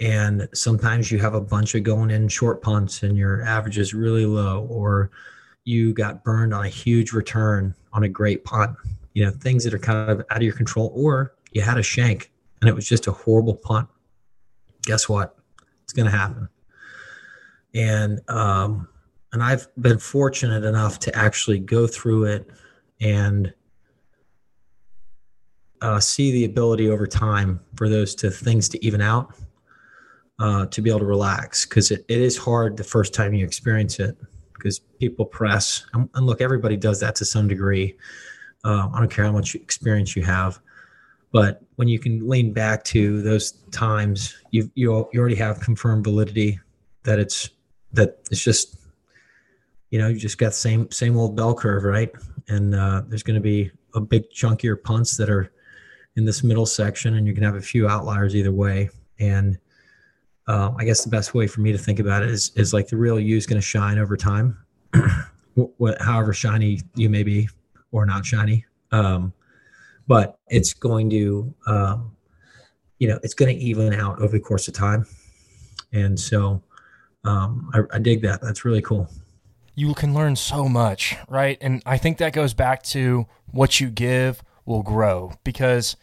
And 0.02 0.50
sometimes 0.54 1.10
you 1.12 1.20
have 1.20 1.36
a 1.36 1.42
bunch 1.42 1.76
of 1.76 1.84
going 1.84 2.12
in 2.12 2.28
short 2.28 2.62
punts 2.62 3.04
and 3.04 3.16
your 3.16 3.42
average 3.44 3.78
is 3.78 3.94
really 3.94 4.26
low 4.26 4.66
or 4.70 5.12
you 5.64 5.94
got 5.94 6.24
burned 6.24 6.54
on 6.54 6.66
a 6.66 6.70
huge 6.70 7.14
return 7.14 7.74
on 7.94 8.04
a 8.04 8.10
great 8.10 8.44
punt 8.44 8.76
you 9.14 9.24
know 9.24 9.32
things 9.32 9.64
that 9.64 9.74
are 9.74 9.80
kind 9.80 10.10
of 10.10 10.20
out 10.30 10.38
of 10.38 10.44
your 10.44 10.54
control 10.54 10.92
or 10.96 11.34
you 11.54 11.62
had 11.62 11.78
a 11.78 11.84
shank 11.84 12.32
and 12.62 12.70
it 12.70 12.74
was 12.74 12.88
just 12.88 13.08
a 13.08 13.12
horrible 13.12 13.56
punt. 13.56 13.90
Guess 14.84 15.10
what? 15.10 15.36
It's 15.84 15.94
going 15.94 16.10
to 16.10 16.16
happen. 16.16 16.48
And 17.74 18.22
um, 18.30 18.88
and 19.34 19.42
I've 19.42 19.68
been 19.80 19.98
fortunate 19.98 20.64
enough 20.64 21.00
to 21.00 21.16
actually 21.16 21.60
go 21.60 21.88
through 21.88 22.26
it 22.26 22.50
and 23.00 23.54
uh, 25.82 26.00
see 26.00 26.32
the 26.32 26.46
ability 26.46 26.90
over 26.90 27.08
time 27.08 27.60
for 27.76 27.90
those 27.90 28.14
to 28.16 28.30
things 28.30 28.70
to 28.70 28.86
even 28.86 29.02
out, 29.02 29.34
uh, 30.42 30.66
to 30.66 30.82
be 30.82 30.90
able 30.90 31.00
to 31.00 31.06
relax 31.06 31.66
because 31.68 31.92
it, 31.92 32.04
it 32.08 32.20
is 32.20 32.36
hard 32.36 32.76
the 32.76 32.84
first 32.84 33.14
time 33.14 33.32
you 33.32 33.46
experience 33.46 34.00
it 34.00 34.18
because 34.54 34.80
people 35.00 35.24
press 35.24 35.86
and, 35.94 36.10
and, 36.16 36.26
look, 36.26 36.42
everybody 36.42 36.76
does 36.76 37.00
that 37.00 37.14
to 37.16 37.26
some 37.26 37.48
degree. 37.48 37.96
Uh, 38.64 38.90
I 38.92 38.98
don't 38.98 39.12
care 39.12 39.24
how 39.24 39.32
much 39.32 39.54
experience 39.54 40.16
you 40.16 40.24
have, 40.24 40.60
but 41.32 41.62
when 41.76 41.88
you 41.88 42.00
can 42.00 42.28
lean 42.28 42.54
back 42.54 42.84
to 42.86 43.22
those 43.22 43.52
times, 43.70 44.36
you 44.50 44.72
you 44.74 45.08
you 45.14 45.20
already 45.20 45.36
have 45.36 45.60
confirmed 45.60 46.06
validity 46.06 46.60
that 47.04 47.20
it's 47.20 47.52
that 47.94 48.20
it's 48.32 48.44
just 48.44 48.78
you 49.92 50.00
know 50.00 50.08
you 50.08 50.18
just 50.18 50.40
got 50.40 50.56
same 50.56 50.90
same 50.90 51.18
old 51.18 51.36
bell 51.36 51.54
curve, 51.54 51.84
right? 51.84 52.12
And 52.48 52.74
uh, 52.74 53.04
there's 53.08 53.24
going 53.24 53.36
to 53.36 53.42
be 53.42 53.70
a 53.94 54.02
big 54.02 54.24
chunkier 54.32 54.82
punts 54.82 55.18
that 55.18 55.30
are 55.30 55.52
in 56.16 56.26
this 56.26 56.44
middle 56.44 56.66
section, 56.66 57.16
and 57.16 57.28
you 57.28 57.36
can 57.36 57.44
have 57.44 57.56
a 57.56 57.62
few 57.62 57.88
outliers 57.88 58.36
either 58.36 58.52
way. 58.52 58.90
And 59.20 59.60
uh, 60.48 60.72
I 60.78 60.86
guess 60.86 61.04
the 61.04 61.10
best 61.10 61.34
way 61.34 61.48
for 61.48 61.62
me 61.62 61.72
to 61.72 61.78
think 61.78 62.00
about 62.00 62.24
it 62.24 62.30
is 62.30 62.52
is 62.56 62.74
like 62.74 62.88
the 62.88 62.98
real 62.98 63.20
you 63.20 63.38
is 63.38 63.46
going 63.46 63.62
to 63.62 63.66
shine 63.66 63.98
over 63.98 64.18
time, 64.18 64.58
what, 65.54 66.02
however 66.02 66.34
shiny 66.34 66.82
you 66.96 67.10
may 67.10 67.24
be 67.24 67.48
or 67.92 68.06
not 68.06 68.26
shiny. 68.26 68.66
Um, 68.92 69.34
but 70.08 70.40
it's 70.48 70.74
going 70.74 71.10
to, 71.12 71.54
um, 71.68 72.16
you 73.00 73.08
know, 73.08 73.20
it's 73.24 73.34
going 73.34 73.56
to 73.56 73.64
even 73.64 73.94
out 73.94 74.20
over 74.20 74.34
the 74.34 74.40
course 74.40 74.68
of 74.68 74.74
time. 74.74 75.06
And 75.94 76.20
so 76.20 76.62
um, 77.24 77.70
I, 77.74 77.96
I 77.96 78.00
dig 78.00 78.22
that. 78.24 78.42
That's 78.42 78.66
really 78.66 78.82
cool. 78.82 79.08
You 79.76 79.94
can 79.94 80.14
learn 80.14 80.36
so 80.36 80.68
much, 80.68 81.16
right? 81.30 81.58
And 81.62 81.82
I 81.86 81.98
think 81.98 82.18
that 82.18 82.34
goes 82.34 82.54
back 82.54 82.84
to 82.84 83.26
what 83.52 83.80
you 83.80 83.90
give 83.90 84.44
will 84.66 84.84
grow 84.84 85.34
because 85.44 85.96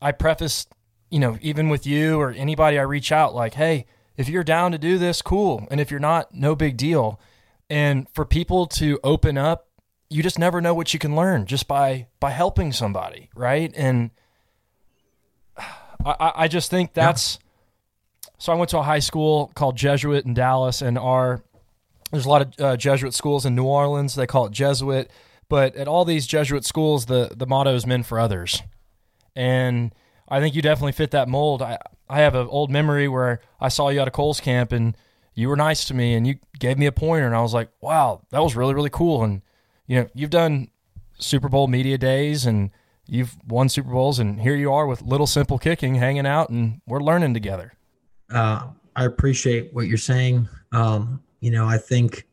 I 0.00 0.12
preface, 0.12 0.66
you 1.10 1.18
know, 1.18 1.38
even 1.40 1.68
with 1.68 1.86
you 1.86 2.18
or 2.20 2.30
anybody 2.30 2.78
I 2.78 2.82
reach 2.82 3.12
out, 3.12 3.34
like, 3.34 3.54
hey, 3.54 3.86
if 4.16 4.28
you're 4.28 4.44
down 4.44 4.72
to 4.72 4.78
do 4.78 4.98
this, 4.98 5.22
cool. 5.22 5.66
And 5.70 5.80
if 5.80 5.90
you're 5.90 6.00
not, 6.00 6.34
no 6.34 6.54
big 6.54 6.76
deal. 6.76 7.20
And 7.68 8.08
for 8.10 8.24
people 8.24 8.66
to 8.66 8.98
open 9.02 9.38
up, 9.38 9.68
you 10.08 10.22
just 10.22 10.38
never 10.38 10.60
know 10.60 10.74
what 10.74 10.92
you 10.92 10.98
can 10.98 11.14
learn 11.14 11.46
just 11.46 11.68
by 11.68 12.08
by 12.18 12.30
helping 12.30 12.72
somebody, 12.72 13.30
right? 13.34 13.72
And 13.76 14.10
I, 16.04 16.32
I 16.34 16.48
just 16.48 16.70
think 16.70 16.94
that's 16.94 17.38
yeah. 17.40 18.30
so. 18.38 18.52
I 18.52 18.56
went 18.56 18.70
to 18.70 18.78
a 18.78 18.82
high 18.82 18.98
school 18.98 19.52
called 19.54 19.76
Jesuit 19.76 20.24
in 20.24 20.34
Dallas, 20.34 20.82
and 20.82 20.98
our 20.98 21.42
there's 22.10 22.26
a 22.26 22.28
lot 22.28 22.42
of 22.42 22.60
uh, 22.60 22.76
Jesuit 22.76 23.14
schools 23.14 23.46
in 23.46 23.54
New 23.54 23.64
Orleans. 23.64 24.16
They 24.16 24.26
call 24.26 24.46
it 24.46 24.52
Jesuit, 24.52 25.10
but 25.48 25.76
at 25.76 25.86
all 25.86 26.04
these 26.04 26.26
Jesuit 26.26 26.64
schools, 26.64 27.06
the 27.06 27.30
the 27.34 27.46
motto 27.46 27.74
is 27.74 27.86
"Men 27.86 28.02
for 28.02 28.18
Others," 28.18 28.62
and 29.36 29.94
I 30.30 30.40
think 30.40 30.54
you 30.54 30.62
definitely 30.62 30.92
fit 30.92 31.10
that 31.10 31.28
mold. 31.28 31.62
I 31.62 31.78
I 32.08 32.20
have 32.20 32.34
an 32.34 32.46
old 32.48 32.70
memory 32.70 33.08
where 33.08 33.40
I 33.60 33.68
saw 33.68 33.88
you 33.88 34.00
at 34.00 34.08
a 34.08 34.10
Kohl's 34.10 34.40
camp 34.40 34.72
and 34.72 34.96
you 35.34 35.48
were 35.48 35.56
nice 35.56 35.84
to 35.86 35.94
me 35.94 36.14
and 36.14 36.26
you 36.26 36.36
gave 36.58 36.78
me 36.78 36.86
a 36.86 36.92
pointer 36.92 37.26
and 37.26 37.34
I 37.34 37.40
was 37.40 37.54
like, 37.54 37.70
wow, 37.80 38.22
that 38.30 38.42
was 38.42 38.56
really 38.56 38.74
really 38.74 38.90
cool. 38.90 39.22
And 39.22 39.42
you 39.86 39.96
know, 39.96 40.08
you've 40.14 40.30
done 40.30 40.68
Super 41.18 41.48
Bowl 41.48 41.66
media 41.66 41.98
days 41.98 42.46
and 42.46 42.70
you've 43.10 43.36
won 43.46 43.68
Super 43.68 43.90
Bowls, 43.90 44.18
and 44.18 44.40
here 44.40 44.54
you 44.54 44.72
are 44.72 44.86
with 44.86 45.02
Little 45.02 45.26
Simple 45.26 45.58
Kicking, 45.58 45.96
hanging 45.96 46.26
out, 46.26 46.48
and 46.48 46.80
we're 46.86 47.00
learning 47.00 47.34
together. 47.34 47.74
Uh, 48.32 48.68
I 48.94 49.04
appreciate 49.04 49.74
what 49.74 49.88
you're 49.88 49.98
saying. 49.98 50.48
Um, 50.72 51.22
you 51.40 51.50
know, 51.50 51.66
I 51.66 51.76
think 51.76 52.26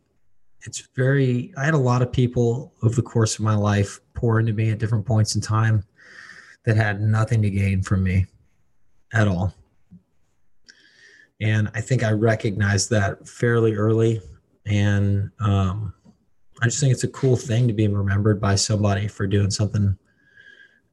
it's 0.61 0.87
very. 0.95 1.51
I 1.57 1.65
had 1.65 1.73
a 1.73 1.79
lot 1.79 2.01
of 2.01 2.11
people 2.11 2.73
over 2.83 2.95
the 2.95 3.01
course 3.01 3.39
of 3.39 3.43
my 3.43 3.55
life 3.55 3.99
pour 4.13 4.39
into 4.39 4.53
me 4.53 4.69
at 4.69 4.77
different 4.77 5.05
points 5.05 5.35
in 5.35 5.41
time 5.41 5.83
that 6.67 6.75
had 6.75 6.99
nothing 6.99 7.41
to 7.41 7.49
gain 7.49 7.81
from 7.81 8.03
me 8.03 8.25
at 9.13 9.25
all. 9.25 9.53
And 11.39 11.71
I 11.73 11.79
think 11.79 12.03
I 12.03 12.11
recognized 12.11 12.89
that 12.89 13.25
fairly 13.25 13.73
early. 13.73 14.21
And 14.65 15.31
um, 15.39 15.93
I 16.61 16.65
just 16.65 16.81
think 16.81 16.91
it's 16.91 17.05
a 17.05 17.09
cool 17.09 17.37
thing 17.37 17.69
to 17.69 17.73
be 17.73 17.87
remembered 17.87 18.41
by 18.41 18.55
somebody 18.55 19.07
for 19.07 19.27
doing 19.27 19.49
something 19.49 19.97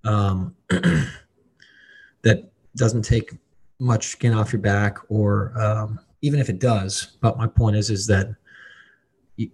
um, 0.04 0.54
that 0.68 2.52
doesn't 2.76 3.02
take 3.02 3.32
much 3.80 4.06
skin 4.06 4.32
off 4.32 4.52
your 4.52 4.62
back, 4.62 4.98
or 5.08 5.52
um, 5.60 5.98
even 6.22 6.38
if 6.38 6.48
it 6.48 6.60
does. 6.60 7.16
But 7.20 7.36
my 7.36 7.48
point 7.48 7.74
is, 7.74 7.90
is 7.90 8.06
that, 8.06 8.32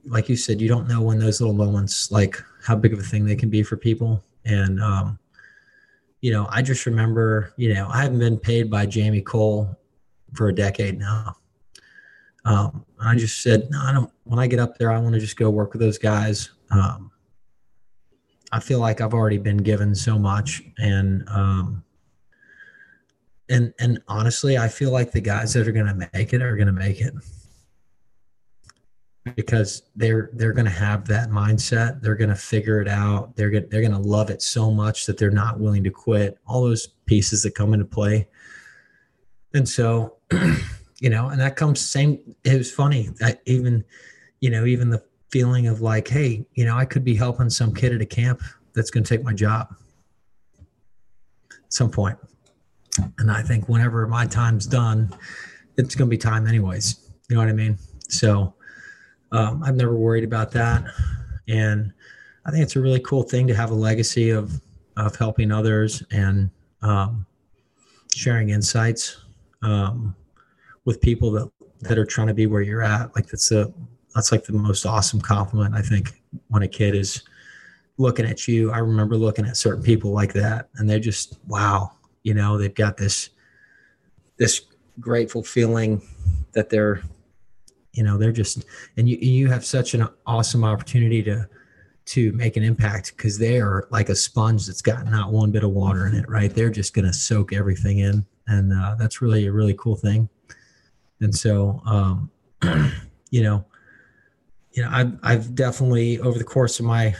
like 0.04 0.28
you 0.28 0.36
said, 0.36 0.60
you 0.60 0.68
don't 0.68 0.86
know 0.86 1.00
when 1.00 1.18
those 1.18 1.40
little 1.40 1.56
moments, 1.56 2.10
like 2.10 2.36
how 2.62 2.76
big 2.76 2.92
of 2.92 2.98
a 2.98 3.02
thing 3.04 3.24
they 3.24 3.36
can 3.36 3.48
be 3.48 3.62
for 3.62 3.78
people, 3.78 4.22
and 4.44 4.82
um, 4.82 5.18
you 6.20 6.30
know, 6.30 6.46
I 6.50 6.62
just 6.62 6.86
remember, 6.86 7.52
you 7.56 7.72
know, 7.74 7.88
I 7.88 8.02
haven't 8.02 8.18
been 8.18 8.38
paid 8.38 8.70
by 8.70 8.86
Jamie 8.86 9.22
Kohl 9.22 9.78
for 10.34 10.48
a 10.48 10.54
decade 10.54 10.98
now. 10.98 11.36
Um, 12.44 12.84
I 12.98 13.14
just 13.16 13.42
said, 13.42 13.68
no, 13.70 13.80
I 13.82 13.92
don't, 13.92 14.10
when 14.24 14.38
I 14.38 14.46
get 14.46 14.58
up 14.58 14.78
there, 14.78 14.92
I 14.92 14.98
want 14.98 15.14
to 15.14 15.20
just 15.20 15.36
go 15.36 15.50
work 15.50 15.72
with 15.72 15.80
those 15.80 15.98
guys. 15.98 16.50
Um, 16.70 17.10
I 18.52 18.60
feel 18.60 18.80
like 18.80 19.00
I've 19.00 19.14
already 19.14 19.38
been 19.38 19.58
given 19.58 19.94
so 19.94 20.18
much 20.18 20.62
and, 20.78 21.28
um, 21.28 21.84
and, 23.48 23.74
and 23.78 24.00
honestly, 24.06 24.56
I 24.56 24.68
feel 24.68 24.92
like 24.92 25.12
the 25.12 25.20
guys 25.20 25.52
that 25.54 25.66
are 25.66 25.72
going 25.72 25.86
to 25.86 26.10
make 26.12 26.32
it 26.32 26.42
are 26.42 26.56
going 26.56 26.66
to 26.66 26.72
make 26.72 27.00
it 27.00 27.14
because 29.36 29.82
they're 29.96 30.30
they're 30.32 30.52
going 30.52 30.64
to 30.66 30.70
have 30.70 31.06
that 31.08 31.28
mindset. 31.30 32.00
They're 32.00 32.14
going 32.14 32.30
to 32.30 32.36
figure 32.36 32.80
it 32.80 32.88
out. 32.88 33.36
They're 33.36 33.50
going 33.50 33.68
they're 33.68 33.82
going 33.82 33.92
to 33.92 33.98
love 33.98 34.30
it 34.30 34.42
so 34.42 34.70
much 34.70 35.06
that 35.06 35.18
they're 35.18 35.30
not 35.30 35.60
willing 35.60 35.84
to 35.84 35.90
quit. 35.90 36.38
All 36.46 36.62
those 36.62 36.86
pieces 37.06 37.42
that 37.42 37.54
come 37.54 37.74
into 37.74 37.84
play. 37.84 38.28
And 39.54 39.68
so 39.68 40.16
you 41.00 41.10
know 41.10 41.28
and 41.28 41.40
that 41.40 41.56
comes 41.56 41.80
same 41.80 42.18
it 42.44 42.56
was 42.56 42.70
funny 42.72 43.08
that 43.18 43.40
even 43.46 43.84
you 44.40 44.50
know 44.50 44.64
even 44.66 44.90
the 44.90 45.02
feeling 45.30 45.66
of 45.66 45.80
like 45.80 46.06
hey 46.08 46.44
you 46.54 46.64
know 46.64 46.76
i 46.76 46.84
could 46.84 47.04
be 47.04 47.14
helping 47.14 47.48
some 47.48 47.72
kid 47.72 47.94
at 47.94 48.02
a 48.02 48.06
camp 48.06 48.42
that's 48.74 48.90
going 48.90 49.02
to 49.02 49.16
take 49.16 49.24
my 49.24 49.32
job 49.32 49.68
at 50.60 51.72
some 51.72 51.90
point. 51.90 52.18
point 52.18 53.12
and 53.18 53.30
i 53.30 53.40
think 53.40 53.66
whenever 53.66 54.06
my 54.06 54.26
time's 54.26 54.66
done 54.66 55.10
it's 55.76 55.94
going 55.94 56.08
to 56.08 56.10
be 56.10 56.18
time 56.18 56.46
anyways. 56.46 57.10
You 57.28 57.36
know 57.36 57.42
what 57.42 57.48
i 57.48 57.52
mean? 57.52 57.78
So 58.08 58.54
um, 59.32 59.62
I've 59.62 59.76
never 59.76 59.94
worried 59.94 60.24
about 60.24 60.50
that, 60.52 60.84
and 61.48 61.92
I 62.44 62.50
think 62.50 62.62
it's 62.62 62.76
a 62.76 62.80
really 62.80 63.00
cool 63.00 63.22
thing 63.22 63.46
to 63.46 63.54
have 63.54 63.70
a 63.70 63.74
legacy 63.74 64.30
of 64.30 64.60
of 64.96 65.16
helping 65.16 65.52
others 65.52 66.02
and 66.10 66.50
um, 66.82 67.26
sharing 68.14 68.50
insights 68.50 69.24
um, 69.62 70.14
with 70.84 71.00
people 71.00 71.30
that 71.32 71.50
that 71.80 71.98
are 71.98 72.04
trying 72.04 72.26
to 72.26 72.34
be 72.34 72.46
where 72.46 72.62
you're 72.62 72.82
at. 72.82 73.14
Like 73.14 73.26
that's 73.26 73.52
a 73.52 73.72
that's 74.14 74.32
like 74.32 74.44
the 74.44 74.52
most 74.52 74.86
awesome 74.86 75.20
compliment 75.20 75.74
I 75.74 75.82
think 75.82 76.22
when 76.48 76.62
a 76.62 76.68
kid 76.68 76.94
is 76.94 77.22
looking 77.98 78.26
at 78.26 78.48
you. 78.48 78.72
I 78.72 78.78
remember 78.78 79.16
looking 79.16 79.46
at 79.46 79.56
certain 79.56 79.82
people 79.82 80.10
like 80.10 80.32
that, 80.32 80.68
and 80.76 80.88
they're 80.88 80.98
just 80.98 81.38
wow. 81.46 81.92
You 82.22 82.34
know, 82.34 82.58
they've 82.58 82.74
got 82.74 82.96
this 82.96 83.30
this 84.36 84.62
grateful 84.98 85.42
feeling 85.42 86.02
that 86.52 86.68
they're 86.68 87.02
you 87.92 88.02
know 88.02 88.16
they're 88.16 88.32
just 88.32 88.64
and 88.96 89.08
you 89.08 89.16
you 89.18 89.48
have 89.48 89.64
such 89.64 89.94
an 89.94 90.06
awesome 90.26 90.64
opportunity 90.64 91.22
to 91.22 91.48
to 92.06 92.32
make 92.32 92.56
an 92.56 92.62
impact 92.62 93.16
because 93.16 93.38
they 93.38 93.60
are 93.60 93.86
like 93.90 94.08
a 94.08 94.16
sponge 94.16 94.66
that's 94.66 94.82
got 94.82 95.06
not 95.06 95.32
one 95.32 95.50
bit 95.52 95.62
of 95.62 95.70
water 95.70 96.06
in 96.06 96.14
it 96.14 96.28
right? 96.28 96.52
They're 96.52 96.70
just 96.70 96.94
going 96.94 97.04
to 97.04 97.12
soak 97.12 97.52
everything 97.52 97.98
in 97.98 98.26
and 98.46 98.72
uh, 98.72 98.96
that's 98.98 99.22
really 99.22 99.46
a 99.46 99.52
really 99.52 99.74
cool 99.74 99.96
thing. 99.96 100.28
And 101.20 101.34
so 101.34 101.80
um, 101.84 102.30
you 103.30 103.42
know 103.42 103.64
you 104.72 104.82
know 104.82 104.88
I've, 104.90 105.18
I've 105.22 105.54
definitely 105.54 106.18
over 106.20 106.38
the 106.38 106.44
course 106.44 106.80
of 106.80 106.86
my 106.86 107.14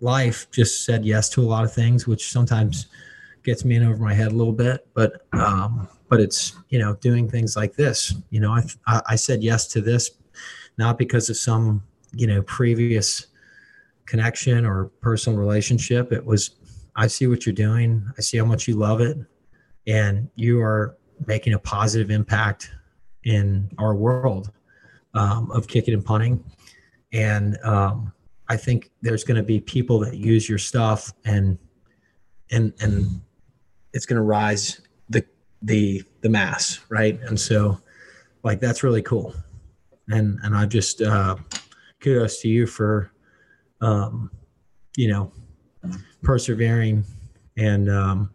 life 0.00 0.48
just 0.50 0.84
said 0.84 1.04
yes 1.04 1.28
to 1.30 1.42
a 1.42 1.46
lot 1.46 1.64
of 1.64 1.72
things 1.72 2.06
which 2.06 2.30
sometimes 2.30 2.86
gets 3.42 3.64
me 3.64 3.76
in 3.76 3.84
over 3.84 4.02
my 4.02 4.14
head 4.14 4.28
a 4.28 4.34
little 4.34 4.52
bit 4.52 4.86
but 4.94 5.26
um, 5.32 5.88
but 6.08 6.20
it's 6.20 6.56
you 6.68 6.78
know 6.78 6.94
doing 6.96 7.28
things 7.28 7.56
like 7.56 7.74
this. 7.74 8.14
You 8.30 8.40
know 8.40 8.58
I, 8.86 9.02
I 9.06 9.16
said 9.16 9.42
yes 9.42 9.66
to 9.68 9.80
this 9.80 10.10
not 10.78 10.96
because 10.96 11.28
of 11.28 11.36
some 11.36 11.82
you 12.12 12.26
know 12.26 12.42
previous 12.42 13.26
connection 14.06 14.64
or 14.64 14.86
personal 15.00 15.38
relationship. 15.38 16.12
It 16.12 16.24
was 16.24 16.52
i 16.96 17.06
see 17.06 17.26
what 17.26 17.46
you're 17.46 17.54
doing. 17.54 18.04
I 18.16 18.22
see 18.22 18.38
how 18.38 18.44
much 18.44 18.66
you 18.66 18.74
love 18.74 19.00
it. 19.00 19.18
And 19.86 20.28
you 20.34 20.60
are 20.60 20.96
making 21.26 21.54
a 21.54 21.58
positive 21.58 22.10
impact 22.10 22.70
in 23.24 23.70
our 23.78 23.94
world 23.94 24.50
um, 25.14 25.50
of 25.50 25.66
kicking 25.68 25.94
and 25.94 26.04
punting. 26.04 26.42
And 27.12 27.58
um, 27.64 28.12
i 28.48 28.56
think 28.56 28.90
there's 29.02 29.24
going 29.24 29.36
to 29.36 29.42
be 29.42 29.60
people 29.60 29.98
that 29.98 30.16
use 30.16 30.48
your 30.48 30.58
stuff 30.58 31.12
and 31.24 31.58
and 32.50 32.72
and 32.80 33.20
it's 33.92 34.06
going 34.06 34.16
to 34.16 34.22
rise 34.22 34.80
the 35.62 36.02
the 36.20 36.28
mass, 36.28 36.80
right? 36.88 37.18
And 37.22 37.38
so, 37.38 37.78
like 38.42 38.60
that's 38.60 38.82
really 38.82 39.02
cool. 39.02 39.34
and 40.08 40.38
and 40.42 40.56
I 40.56 40.66
just 40.66 41.02
uh, 41.02 41.36
kudos 42.00 42.40
to 42.40 42.48
you 42.48 42.66
for, 42.66 43.10
um, 43.80 44.30
you 44.96 45.08
know, 45.08 45.32
persevering, 46.22 47.04
and 47.56 47.90
um, 47.90 48.30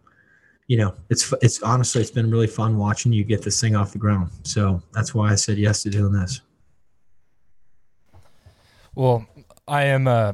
you 0.67 0.77
know, 0.77 0.93
it's 1.09 1.33
it's 1.41 1.61
honestly 1.61 2.01
it's 2.01 2.11
been 2.11 2.31
really 2.31 2.47
fun 2.47 2.77
watching 2.77 3.11
you 3.11 3.23
get 3.23 3.41
this 3.41 3.59
thing 3.59 3.75
off 3.75 3.91
the 3.91 3.97
ground. 3.97 4.31
So 4.43 4.81
that's 4.93 5.13
why 5.13 5.31
I 5.31 5.35
said 5.35 5.57
yes 5.57 5.83
to 5.83 5.89
doing 5.89 6.13
this. 6.13 6.41
Well, 8.95 9.25
I 9.67 9.85
am 9.85 10.07
uh, 10.07 10.33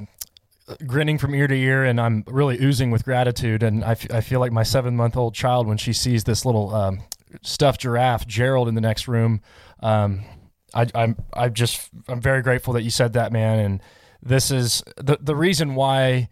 grinning 0.85 1.17
from 1.17 1.35
ear 1.35 1.47
to 1.47 1.55
ear, 1.55 1.83
and 1.83 1.99
I'm 1.99 2.23
really 2.27 2.57
oozing 2.61 2.91
with 2.91 3.03
gratitude. 3.03 3.63
And 3.63 3.83
I, 3.83 3.91
f- 3.91 4.11
I 4.11 4.21
feel 4.21 4.39
like 4.39 4.51
my 4.51 4.63
seven 4.63 4.95
month 4.95 5.17
old 5.17 5.33
child 5.33 5.67
when 5.67 5.77
she 5.77 5.93
sees 5.93 6.23
this 6.23 6.45
little 6.45 6.73
um, 6.73 6.99
stuffed 7.41 7.81
giraffe, 7.81 8.27
Gerald, 8.27 8.67
in 8.67 8.75
the 8.75 8.81
next 8.81 9.07
room. 9.07 9.41
Um, 9.81 10.23
I, 10.73 10.87
I'm 10.93 11.15
I 11.33 11.49
just 11.49 11.89
I'm 12.07 12.21
very 12.21 12.41
grateful 12.41 12.73
that 12.73 12.83
you 12.83 12.89
said 12.89 13.13
that, 13.13 13.31
man. 13.31 13.59
And 13.59 13.81
this 14.21 14.51
is 14.51 14.83
the 14.97 15.17
the 15.19 15.35
reason 15.35 15.75
why 15.75 16.29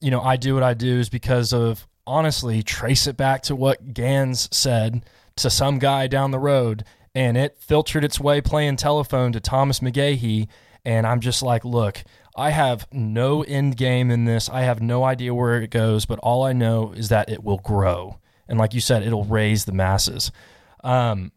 you 0.00 0.10
know 0.10 0.20
I 0.20 0.36
do 0.36 0.54
what 0.54 0.62
I 0.62 0.74
do 0.74 0.98
is 0.98 1.08
because 1.08 1.52
of 1.52 1.86
honestly 2.06 2.62
trace 2.62 3.06
it 3.06 3.16
back 3.16 3.42
to 3.42 3.56
what 3.56 3.94
Gansz 3.94 4.52
said 4.52 5.04
to 5.36 5.50
some 5.50 5.78
guy 5.78 6.06
down 6.06 6.30
the 6.30 6.38
road, 6.38 6.84
and 7.14 7.36
it 7.36 7.56
filtered 7.58 8.04
its 8.04 8.20
way 8.20 8.40
playing 8.40 8.76
telephone 8.76 9.32
to 9.32 9.40
Thomas 9.40 9.80
McGaughey. 9.80 10.48
And 10.86 11.06
I'm 11.06 11.20
just 11.20 11.42
like, 11.42 11.64
look, 11.64 12.04
I 12.36 12.50
have 12.50 12.86
no 12.92 13.42
end 13.42 13.76
game 13.76 14.10
in 14.10 14.24
this. 14.24 14.48
I 14.48 14.62
have 14.62 14.82
no 14.82 15.04
idea 15.04 15.34
where 15.34 15.60
it 15.60 15.70
goes, 15.70 16.04
but 16.04 16.18
all 16.20 16.42
I 16.42 16.52
know 16.52 16.92
is 16.92 17.08
that 17.08 17.28
it 17.28 17.44
will 17.44 17.58
grow. 17.58 18.18
And 18.48 18.58
like 18.58 18.74
you 18.74 18.80
said, 18.80 19.02
it'll 19.02 19.24
raise 19.24 19.64
the 19.64 19.72
masses. 19.72 20.32
Um, 20.82 21.32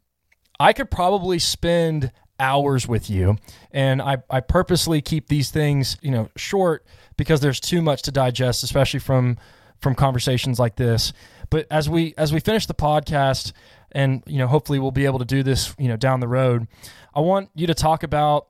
I 0.59 0.73
could 0.73 0.89
probably 0.89 1.39
spend 1.39 2.11
hours 2.39 2.87
with 2.87 3.09
you, 3.09 3.37
and 3.71 4.01
I, 4.01 4.17
I 4.29 4.41
purposely 4.41 5.01
keep 5.01 5.27
these 5.27 5.51
things, 5.51 5.97
you 6.01 6.11
know, 6.11 6.29
short 6.35 6.85
because 7.15 7.41
there's 7.41 7.59
too 7.59 7.81
much 7.81 8.01
to 8.03 8.11
digest, 8.11 8.63
especially 8.63 8.99
from 8.99 9.37
from 9.79 9.93
conversations 9.93 10.57
like 10.59 10.75
this. 10.75 11.13
But 11.49 11.67
as 11.69 11.87
we 11.87 12.13
as 12.17 12.33
we 12.33 12.39
finish 12.39 12.65
the 12.65 12.73
podcast, 12.73 13.53
and 13.91 14.23
you 14.25 14.39
know, 14.39 14.47
hopefully 14.47 14.79
we'll 14.79 14.91
be 14.91 15.05
able 15.05 15.19
to 15.19 15.25
do 15.25 15.43
this, 15.43 15.73
you 15.77 15.87
know, 15.87 15.97
down 15.97 16.19
the 16.19 16.27
road. 16.27 16.67
I 17.13 17.19
want 17.21 17.49
you 17.55 17.67
to 17.67 17.73
talk 17.73 18.03
about 18.03 18.47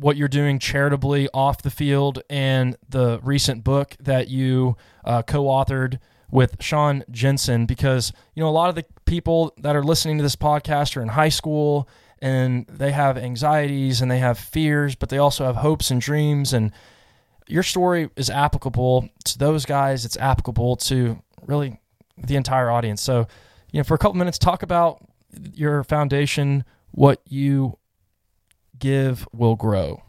what 0.00 0.16
you're 0.16 0.28
doing 0.28 0.58
charitably 0.58 1.28
off 1.34 1.62
the 1.62 1.70
field 1.70 2.22
and 2.30 2.76
the 2.88 3.20
recent 3.22 3.64
book 3.64 3.96
that 4.00 4.28
you 4.28 4.76
uh, 5.04 5.22
co-authored 5.22 5.98
with 6.30 6.56
Sean 6.60 7.04
Jensen 7.10 7.66
because 7.66 8.12
you 8.34 8.42
know 8.42 8.48
a 8.48 8.50
lot 8.50 8.68
of 8.68 8.74
the 8.74 8.84
people 9.06 9.54
that 9.58 9.74
are 9.74 9.82
listening 9.82 10.18
to 10.18 10.22
this 10.22 10.36
podcast 10.36 10.96
are 10.96 11.02
in 11.02 11.08
high 11.08 11.30
school 11.30 11.88
and 12.20 12.66
they 12.66 12.92
have 12.92 13.16
anxieties 13.16 14.00
and 14.00 14.10
they 14.10 14.18
have 14.18 14.38
fears 14.38 14.94
but 14.94 15.08
they 15.08 15.18
also 15.18 15.44
have 15.44 15.56
hopes 15.56 15.90
and 15.90 16.00
dreams. 16.00 16.52
And 16.52 16.72
your 17.46 17.62
story 17.62 18.10
is 18.16 18.28
applicable 18.28 19.08
to 19.24 19.38
those 19.38 19.64
guys. 19.64 20.04
It's 20.04 20.16
applicable 20.18 20.76
to 20.76 21.22
really 21.46 21.80
the 22.18 22.36
entire 22.36 22.70
audience. 22.70 23.00
So 23.00 23.26
you 23.72 23.80
know 23.80 23.84
for 23.84 23.94
a 23.94 23.98
couple 23.98 24.16
minutes 24.16 24.38
talk 24.38 24.62
about 24.62 25.02
your 25.54 25.82
foundation 25.84 26.64
what 26.90 27.20
you 27.26 27.78
give 28.78 29.26
will 29.32 29.56
grow? 29.56 30.02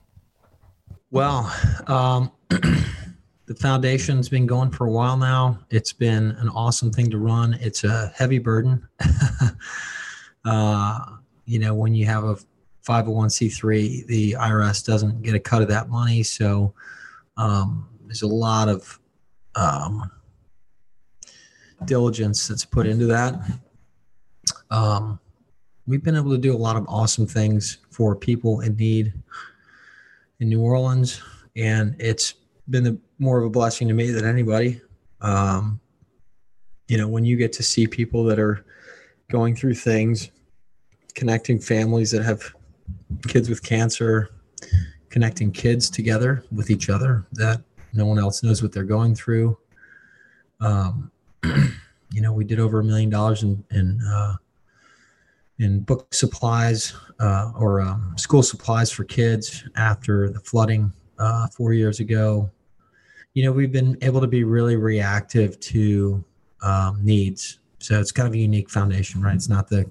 Well, 1.11 1.53
um, 1.87 2.31
the 2.49 3.55
foundation's 3.55 4.29
been 4.29 4.45
going 4.45 4.71
for 4.71 4.85
a 4.85 4.91
while 4.91 5.17
now. 5.17 5.59
It's 5.69 5.93
been 5.93 6.31
an 6.31 6.49
awesome 6.49 6.91
thing 6.91 7.09
to 7.11 7.17
run. 7.17 7.57
It's 7.59 7.83
a 7.83 8.11
heavy 8.15 8.39
burden. 8.39 8.87
uh, 10.45 10.99
you 11.45 11.59
know, 11.59 11.73
when 11.73 11.95
you 11.95 12.05
have 12.05 12.23
a 12.23 12.37
501c3, 12.87 14.05
the 14.05 14.33
IRS 14.33 14.85
doesn't 14.85 15.23
get 15.23 15.33
a 15.33 15.39
cut 15.39 15.61
of 15.61 15.67
that 15.69 15.89
money. 15.89 16.21
So 16.23 16.73
um, 17.37 17.89
there's 18.05 18.21
a 18.21 18.27
lot 18.27 18.69
of 18.69 18.99
um, 19.55 20.11
diligence 21.85 22.47
that's 22.47 22.65
put 22.65 22.85
into 22.85 23.07
that. 23.07 23.39
Um, 24.69 25.19
we've 25.89 26.03
been 26.03 26.15
able 26.15 26.29
to 26.29 26.37
do 26.37 26.55
a 26.55 26.57
lot 26.57 26.75
of 26.75 26.85
awesome 26.87 27.25
things 27.25 27.79
for 27.89 28.15
people 28.15 28.61
in 28.61 28.75
need 28.75 29.11
in 30.39 30.47
New 30.47 30.61
Orleans, 30.61 31.19
and 31.55 31.95
it's 31.97 32.35
been 32.69 32.83
the, 32.83 32.97
more 33.17 33.39
of 33.39 33.45
a 33.45 33.49
blessing 33.49 33.87
to 33.87 33.93
me 33.95 34.11
than 34.11 34.23
anybody. 34.23 34.79
Um, 35.19 35.79
you 36.87 36.97
know, 36.97 37.07
when 37.07 37.25
you 37.25 37.35
get 37.37 37.51
to 37.53 37.63
see 37.63 37.87
people 37.87 38.23
that 38.25 38.37
are 38.37 38.63
going 39.31 39.55
through 39.55 39.73
things, 39.73 40.29
connecting 41.15 41.59
families 41.59 42.11
that 42.11 42.23
have 42.23 42.53
kids 43.27 43.49
with 43.49 43.63
cancer, 43.63 44.29
connecting 45.09 45.51
kids 45.51 45.89
together 45.89 46.43
with 46.51 46.69
each 46.69 46.89
other 46.89 47.25
that 47.31 47.63
no 47.93 48.05
one 48.05 48.19
else 48.19 48.43
knows 48.43 48.61
what 48.61 48.71
they're 48.71 48.83
going 48.83 49.15
through. 49.15 49.57
Um, 50.61 51.11
you 51.43 52.21
know, 52.21 52.31
we 52.31 52.43
did 52.43 52.59
over 52.59 52.79
a 52.79 52.83
million 52.83 53.09
dollars 53.09 53.41
in, 53.41 53.63
in 53.71 53.99
uh, 54.07 54.35
in 55.59 55.81
book 55.81 56.13
supplies 56.13 56.93
uh, 57.19 57.51
or 57.57 57.81
um, 57.81 58.13
school 58.17 58.41
supplies 58.41 58.91
for 58.91 59.03
kids 59.03 59.65
after 59.75 60.29
the 60.29 60.39
flooding 60.39 60.91
uh, 61.19 61.47
four 61.47 61.73
years 61.73 61.99
ago. 61.99 62.49
You 63.33 63.43
know, 63.43 63.51
we've 63.51 63.71
been 63.71 63.97
able 64.01 64.21
to 64.21 64.27
be 64.27 64.43
really 64.43 64.77
reactive 64.77 65.59
to 65.59 66.23
um, 66.61 66.99
needs. 67.03 67.59
So 67.79 67.99
it's 67.99 68.11
kind 68.11 68.27
of 68.27 68.33
a 68.33 68.37
unique 68.37 68.69
foundation, 68.69 69.21
right? 69.21 69.35
It's 69.35 69.49
not 69.49 69.69
the 69.69 69.89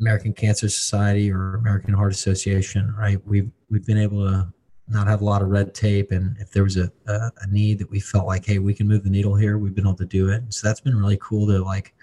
American 0.00 0.32
Cancer 0.32 0.68
Society 0.68 1.30
or 1.32 1.56
American 1.56 1.94
Heart 1.94 2.12
Association, 2.12 2.94
right? 2.98 3.18
We've 3.26 3.50
we've 3.70 3.86
been 3.86 3.98
able 3.98 4.26
to 4.26 4.52
not 4.88 5.06
have 5.08 5.20
a 5.20 5.24
lot 5.24 5.42
of 5.42 5.48
red 5.48 5.74
tape, 5.74 6.12
and 6.12 6.36
if 6.38 6.52
there 6.52 6.62
was 6.62 6.76
a, 6.76 6.90
a, 7.08 7.30
a 7.40 7.46
need 7.48 7.78
that 7.80 7.90
we 7.90 7.98
felt 7.98 8.26
like, 8.26 8.46
hey, 8.46 8.58
we 8.58 8.72
can 8.72 8.86
move 8.86 9.02
the 9.02 9.10
needle 9.10 9.34
here, 9.34 9.58
we've 9.58 9.74
been 9.74 9.86
able 9.86 9.96
to 9.96 10.06
do 10.06 10.28
it. 10.28 10.42
So 10.50 10.66
that's 10.66 10.80
been 10.80 10.96
really 10.96 11.18
cool 11.20 11.46
to 11.48 11.62
like 11.64 11.94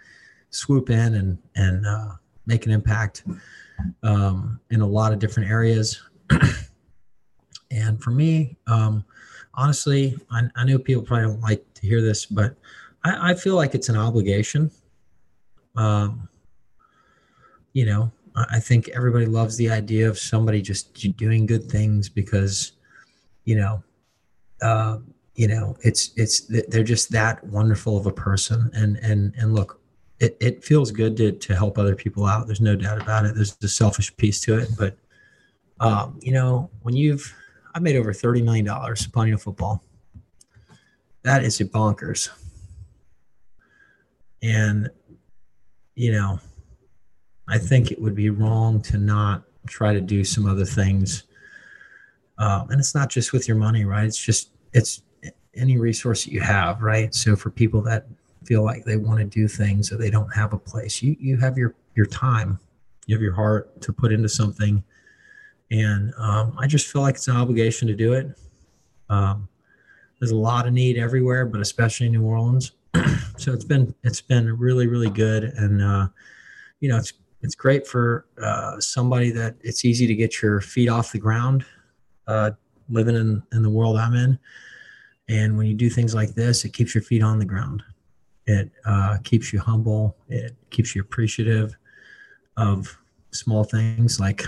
swoop 0.50 0.90
in 0.90 1.16
and 1.16 1.38
and 1.56 1.86
uh, 1.86 2.10
make 2.46 2.66
an 2.66 2.72
impact 2.72 3.24
um, 4.04 4.60
in 4.70 4.82
a 4.82 4.88
lot 4.88 5.14
of 5.14 5.20
different 5.20 5.50
areas. 5.50 6.02
and 7.72 8.02
for 8.02 8.12
me, 8.12 8.58
um, 8.68 9.04
honestly, 9.54 10.18
I, 10.32 10.44
I, 10.56 10.66
know 10.66 10.78
people 10.78 11.04
probably 11.04 11.28
don't 11.28 11.42
like 11.42 11.66
to 11.76 11.82
hear 11.82 12.02
this, 12.02 12.26
but 12.26 12.56
I, 13.04 13.32
I 13.32 13.34
feel 13.36 13.56
like 13.56 13.76
it's 13.76 13.90
an 13.90 13.98
obligation. 13.98 14.72
Um, 15.76 16.28
you 17.74 17.86
know, 17.86 18.12
I, 18.36 18.46
I 18.54 18.60
think 18.60 18.90
everybody 18.90 19.26
loves 19.26 19.58
the 19.58 19.70
idea 19.70 20.08
of 20.08 20.18
somebody 20.18 20.62
just 20.62 20.94
doing 21.18 21.46
good 21.46 21.70
things 21.70 22.10
because, 22.10 22.74
you 23.46 23.56
know, 23.56 23.84
uh, 24.62 25.00
you 25.36 25.48
know, 25.48 25.76
it's 25.82 26.12
it's 26.16 26.42
they're 26.70 26.84
just 26.84 27.12
that 27.12 27.44
wonderful 27.46 27.98
of 27.98 28.06
a 28.06 28.12
person. 28.12 28.70
And 28.74 28.98
and 28.98 29.34
and 29.38 29.56
look, 29.56 29.80
it, 30.24 30.38
it 30.40 30.64
feels 30.64 30.90
good 30.90 31.18
to, 31.18 31.34
to 31.34 31.54
help 31.54 31.78
other 31.78 31.96
people 31.96 32.26
out. 32.26 32.48
There's 32.48 32.62
no 32.62 32.78
doubt 32.78 33.02
about 33.02 33.26
it. 33.26 33.36
There's 33.36 33.58
the 33.58 33.68
selfish 33.68 34.16
piece 34.16 34.40
to 34.42 34.58
it. 34.58 34.70
But, 34.80 34.98
um, 35.82 36.18
you 36.22 36.32
know, 36.32 36.70
when 36.82 36.96
you've, 36.96 37.36
I 37.76 37.80
made 37.80 37.98
over 37.98 38.14
$30 38.14 38.42
million 38.42 38.66
playing 39.12 39.38
football. 39.38 39.84
That 41.24 41.44
is 41.44 41.60
a 41.60 41.66
bonkers. 41.66 42.30
And, 44.42 44.90
you 45.96 46.14
know, 46.14 46.40
I 47.50 47.58
think 47.58 47.92
it 47.92 48.02
would 48.02 48.16
be 48.16 48.30
wrong 48.30 48.82
to 48.84 48.98
not 48.98 49.44
try 49.68 49.94
to 49.94 50.00
do 50.00 50.24
some 50.24 50.46
other 50.46 50.66
things. 50.66 51.24
Um, 52.38 52.70
and 52.70 52.80
it's 52.80 52.96
not 52.96 53.10
just 53.10 53.34
with 53.34 53.46
your 53.46 53.58
money, 53.58 53.84
right? 53.84 54.06
It's 54.06 54.24
just, 54.24 54.52
it's 54.72 55.02
any 55.54 55.78
resource 55.78 56.24
that 56.24 56.32
you 56.32 56.40
have, 56.40 56.82
right? 56.82 57.14
So 57.14 57.36
for 57.36 57.50
people 57.50 57.82
that 57.82 58.08
feel 58.46 58.64
like 58.64 58.84
they 58.86 58.98
want 58.98 59.20
to 59.20 59.26
do 59.26 59.48
things 59.48 59.92
or 59.92 59.98
they 59.98 60.10
don't 60.10 60.34
have 60.36 60.54
a 60.54 60.58
place. 60.58 61.02
You 61.02 61.16
you 61.20 61.38
have 61.38 61.58
your 61.58 61.76
your 61.96 62.06
time, 62.06 62.60
you 63.06 63.16
have 63.16 63.22
your 63.22 63.34
heart 63.34 63.82
to 63.82 63.94
put 63.94 64.12
into 64.12 64.30
something, 64.30 64.84
and 65.72 66.14
um, 66.18 66.56
I 66.60 66.68
just 66.68 66.88
feel 66.88 67.02
like 67.02 67.16
it's 67.16 67.28
an 67.28 67.38
obligation 67.38 67.88
to 67.88 67.96
do 67.96 68.14
it. 68.14 68.38
Um, 69.10 69.48
there's 70.20 70.32
a 70.32 70.36
lot 70.36 70.68
of 70.68 70.74
need 70.74 70.98
everywhere, 70.98 71.46
but 71.46 71.60
especially 71.62 72.08
in 72.08 72.14
New 72.14 72.24
Orleans. 72.24 72.72
so 73.38 73.52
it's 73.52 73.66
been 73.66 73.94
it's 74.04 74.22
been 74.22 74.58
really 74.58 74.88
really 74.88 75.10
good, 75.10 75.44
and 75.44 75.82
uh, 75.82 76.08
you 76.80 76.90
know 76.90 76.98
it's 76.98 77.14
it's 77.42 77.56
great 77.56 77.86
for 77.86 78.26
uh, 78.42 78.80
somebody 78.80 79.32
that 79.32 79.56
it's 79.62 79.84
easy 79.84 80.08
to 80.08 80.16
get 80.16 80.42
your 80.42 80.62
feet 80.62 80.90
off 80.90 81.12
the 81.12 81.20
ground, 81.20 81.66
uh, 82.28 82.52
living 82.90 83.16
in 83.16 83.44
in 83.52 83.64
the 83.64 83.70
world 83.70 83.98
I'm 83.98 84.14
in. 84.14 84.40
And 85.30 85.58
when 85.58 85.68
you 85.68 85.74
do 85.74 85.90
things 85.90 86.14
like 86.14 86.36
this, 86.36 86.66
it 86.66 86.74
keeps 86.74 86.94
your 86.94 87.02
feet 87.02 87.24
on 87.24 87.40
the 87.40 87.46
ground. 87.46 87.84
It 88.46 88.72
uh, 88.86 89.18
keeps 89.24 89.54
you 89.54 89.60
humble. 89.60 90.18
It 90.30 90.56
keeps 90.70 90.96
you 90.96 91.02
appreciative 91.02 91.76
of 92.58 92.98
small 93.32 93.64
things 93.64 94.20
like 94.20 94.44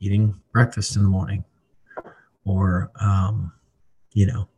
eating 0.00 0.38
breakfast 0.52 0.96
in 0.96 1.02
the 1.02 1.08
morning 1.08 1.44
or, 2.44 2.90
um, 3.00 3.52
you 4.12 4.26
know, 4.26 4.48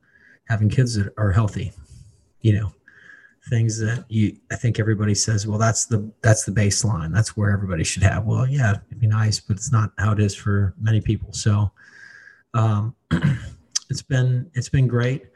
having 0.49 0.69
kids 0.69 0.95
that 0.95 1.13
are 1.17 1.33
healthy, 1.33 1.73
you 2.41 2.55
know, 2.55 2.73
things 3.49 3.79
that 3.79 4.05
you 4.09 4.37
I 4.51 4.57
think 4.57 4.79
everybody 4.79 5.15
says, 5.15 5.47
well, 5.47 5.59
that's 5.59 5.87
the 5.87 6.11
that's 6.23 6.45
the 6.45 6.53
baseline. 6.53 7.13
That's 7.13 7.37
where 7.37 7.51
everybody 7.51 7.85
should 7.85 8.03
have. 8.03 8.25
Well, 8.25 8.47
yeah, 8.47 8.77
it'd 8.87 9.01
be 9.01 9.07
nice, 9.07 9.41
but 9.41 9.57
it's 9.57 9.73
not 9.73 9.93
how 9.99 10.13
it 10.13 10.21
is 10.21 10.35
for 10.35 10.75
many 10.81 11.01
people. 11.01 11.33
So 11.33 11.71
um, 12.55 12.95
it's 13.91 14.03
been 14.03 14.51
it's 14.55 14.69
been 14.69 14.87
great. 14.87 15.27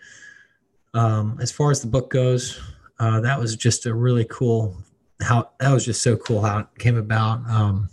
Um, 0.95 1.39
as 1.41 1.51
far 1.51 1.71
as 1.71 1.81
the 1.81 1.87
book 1.87 2.11
goes, 2.11 2.61
uh, 3.03 3.21
that 3.21 3.41
was 3.41 3.57
just 3.57 3.85
a 3.85 3.93
really 3.93 4.25
cool 4.31 4.77
how 5.21 5.51
that 5.59 5.73
was 5.73 5.85
just 5.85 6.03
so 6.03 6.17
cool 6.17 6.41
how 6.41 6.61
it 6.61 6.67
came 6.79 6.97
about. 6.97 7.45
Um, 7.51 7.89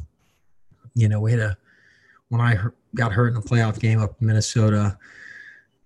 you 0.93 1.09
know, 1.09 1.19
we 1.19 1.31
had 1.31 1.39
a 1.39 1.57
when 2.29 2.39
I 2.41 2.57
got 2.93 3.11
hurt 3.11 3.33
in 3.33 3.37
a 3.37 3.41
playoff 3.41 3.79
game 3.79 3.99
up 3.99 4.21
in 4.21 4.27
Minnesota. 4.27 4.99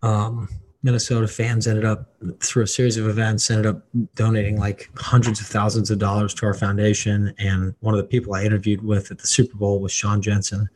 Um, 0.02 0.50
Minnesota 0.84 1.26
fans 1.30 1.68
ended 1.68 1.86
up 1.86 2.14
through 2.42 2.64
a 2.64 2.68
series 2.68 2.98
of 2.98 3.08
events 3.08 3.50
ended 3.50 3.66
up 3.66 3.84
donating 4.16 4.60
like 4.60 4.90
hundreds 4.98 5.40
of 5.40 5.48
thousands 5.48 5.90
of 5.90 6.00
dollars 6.00 6.34
to 6.34 6.46
our 6.46 6.54
foundation. 6.54 7.34
And 7.38 7.74
one 7.80 7.94
of 7.94 8.00
the 8.00 8.08
people 8.08 8.34
I 8.34 8.44
interviewed 8.44 8.84
with 8.84 9.10
at 9.10 9.20
the 9.20 9.28
Super 9.28 9.56
Bowl 9.56 9.80
was 9.80 9.94
Sean 9.94 10.22
Jensen. 10.22 10.70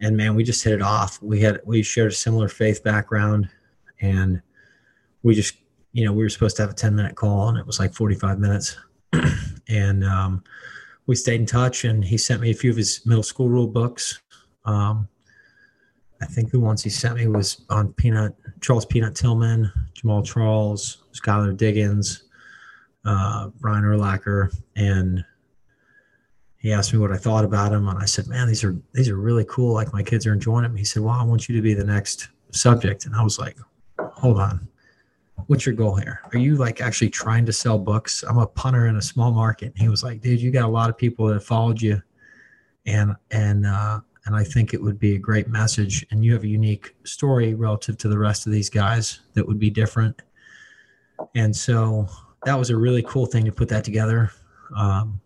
And 0.00 0.16
man, 0.16 0.34
we 0.34 0.42
just 0.42 0.64
hit 0.64 0.72
it 0.72 0.82
off. 0.82 1.22
We 1.22 1.38
had 1.40 1.60
we 1.64 1.84
shared 1.84 2.10
a 2.10 2.16
similar 2.16 2.48
faith 2.48 2.82
background, 2.82 3.48
and 4.00 4.42
we 5.22 5.36
just 5.36 5.54
you 5.96 6.04
know 6.04 6.12
we 6.12 6.22
were 6.22 6.28
supposed 6.28 6.56
to 6.56 6.62
have 6.62 6.70
a 6.70 6.74
ten 6.74 6.94
minute 6.94 7.14
call, 7.14 7.48
and 7.48 7.56
it 7.56 7.66
was 7.66 7.78
like 7.78 7.94
forty 7.94 8.14
five 8.14 8.38
minutes. 8.38 8.76
and 9.68 10.04
um, 10.04 10.44
we 11.06 11.14
stayed 11.14 11.40
in 11.40 11.46
touch, 11.46 11.84
and 11.84 12.04
he 12.04 12.18
sent 12.18 12.42
me 12.42 12.50
a 12.50 12.54
few 12.54 12.70
of 12.70 12.76
his 12.76 13.06
middle 13.06 13.22
school 13.22 13.48
rule 13.48 13.66
books. 13.66 14.20
Um, 14.66 15.08
I 16.20 16.26
think 16.26 16.50
the 16.50 16.60
ones 16.60 16.82
he 16.82 16.90
sent 16.90 17.16
me 17.16 17.28
was 17.28 17.64
on 17.70 17.94
Peanut 17.94 18.34
Charles 18.60 18.84
Peanut 18.84 19.14
Tillman, 19.14 19.72
Jamaal 19.94 20.22
Charles, 20.22 20.98
Skylar 21.14 21.56
Diggins, 21.56 22.24
uh, 23.06 23.48
Brian 23.58 23.84
Urlacher, 23.84 24.54
and 24.76 25.24
he 26.58 26.74
asked 26.74 26.92
me 26.92 26.98
what 26.98 27.12
I 27.12 27.16
thought 27.16 27.46
about 27.46 27.72
him, 27.72 27.88
and 27.88 27.98
I 27.98 28.04
said, 28.04 28.26
"Man, 28.26 28.48
these 28.48 28.62
are 28.62 28.76
these 28.92 29.08
are 29.08 29.16
really 29.16 29.46
cool. 29.48 29.72
Like 29.72 29.94
my 29.94 30.02
kids 30.02 30.26
are 30.26 30.34
enjoying 30.34 30.64
them." 30.64 30.76
He 30.76 30.84
said, 30.84 31.02
"Well, 31.02 31.14
I 31.14 31.24
want 31.24 31.48
you 31.48 31.56
to 31.56 31.62
be 31.62 31.72
the 31.72 31.84
next 31.84 32.28
subject," 32.50 33.06
and 33.06 33.14
I 33.14 33.22
was 33.22 33.38
like, 33.38 33.56
"Hold 33.98 34.38
on, 34.40 34.68
what's 35.46 35.66
your 35.66 35.74
goal 35.74 35.96
here? 35.96 36.20
Are 36.32 36.38
you 36.38 36.56
like 36.56 36.80
actually 36.80 37.10
trying 37.10 37.46
to 37.46 37.52
sell 37.52 37.78
books? 37.78 38.24
I'm 38.28 38.38
a 38.38 38.46
punter 38.46 38.86
in 38.86 38.96
a 38.96 39.02
small 39.02 39.32
market." 39.32 39.72
And 39.72 39.78
he 39.78 39.88
was 39.88 40.02
like, 40.02 40.20
"Dude, 40.20 40.40
you 40.40 40.50
got 40.50 40.64
a 40.64 40.68
lot 40.68 40.90
of 40.90 40.96
people 40.96 41.26
that 41.26 41.40
followed 41.40 41.80
you, 41.80 42.02
and 42.86 43.14
and 43.30 43.66
uh, 43.66 44.00
and 44.26 44.34
I 44.34 44.42
think 44.42 44.74
it 44.74 44.82
would 44.82 44.98
be 44.98 45.14
a 45.14 45.18
great 45.18 45.48
message. 45.48 46.04
And 46.10 46.24
you 46.24 46.32
have 46.32 46.42
a 46.42 46.48
unique 46.48 46.94
story 47.04 47.54
relative 47.54 47.96
to 47.98 48.08
the 48.08 48.18
rest 48.18 48.46
of 48.46 48.52
these 48.52 48.68
guys 48.68 49.20
that 49.34 49.46
would 49.46 49.58
be 49.58 49.70
different. 49.70 50.20
And 51.34 51.54
so 51.54 52.08
that 52.44 52.58
was 52.58 52.70
a 52.70 52.76
really 52.76 53.02
cool 53.02 53.26
thing 53.26 53.44
to 53.44 53.52
put 53.52 53.68
that 53.68 53.84
together. 53.84 54.32
Um, 54.76 55.20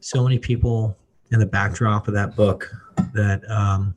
so 0.00 0.24
many 0.24 0.38
people 0.38 0.96
in 1.30 1.38
the 1.38 1.46
backdrop 1.46 2.08
of 2.08 2.14
that 2.14 2.34
book 2.34 2.70
that 3.12 3.48
um, 3.50 3.94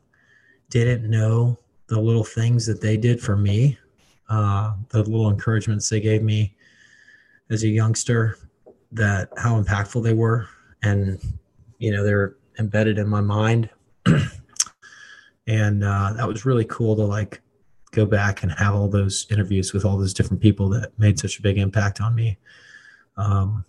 didn't 0.68 1.08
know 1.08 1.58
the 1.86 1.98
little 1.98 2.24
things 2.24 2.66
that 2.66 2.80
they 2.80 2.96
did 2.96 3.20
for 3.20 3.36
me, 3.36 3.78
uh, 4.28 4.74
the 4.90 5.02
little 5.02 5.28
encouragements 5.28 5.88
they 5.88 6.00
gave 6.00 6.22
me 6.22 6.54
as 7.50 7.62
a 7.62 7.68
youngster, 7.68 8.38
that 8.92 9.28
how 9.36 9.60
impactful 9.60 10.02
they 10.02 10.14
were. 10.14 10.48
And, 10.82 11.20
you 11.78 11.90
know, 11.90 12.04
they're 12.04 12.36
embedded 12.58 12.98
in 12.98 13.08
my 13.08 13.20
mind 13.20 13.68
and 15.46 15.84
uh, 15.84 16.12
that 16.16 16.26
was 16.26 16.44
really 16.44 16.64
cool 16.64 16.96
to 16.96 17.02
like 17.02 17.40
go 17.92 18.06
back 18.06 18.42
and 18.42 18.52
have 18.52 18.74
all 18.74 18.88
those 18.88 19.26
interviews 19.30 19.72
with 19.72 19.84
all 19.84 19.96
those 19.98 20.14
different 20.14 20.42
people 20.42 20.68
that 20.70 20.98
made 20.98 21.18
such 21.18 21.38
a 21.38 21.42
big 21.42 21.58
impact 21.58 22.00
on 22.00 22.14
me. 22.14 22.38
Um, 23.16 23.64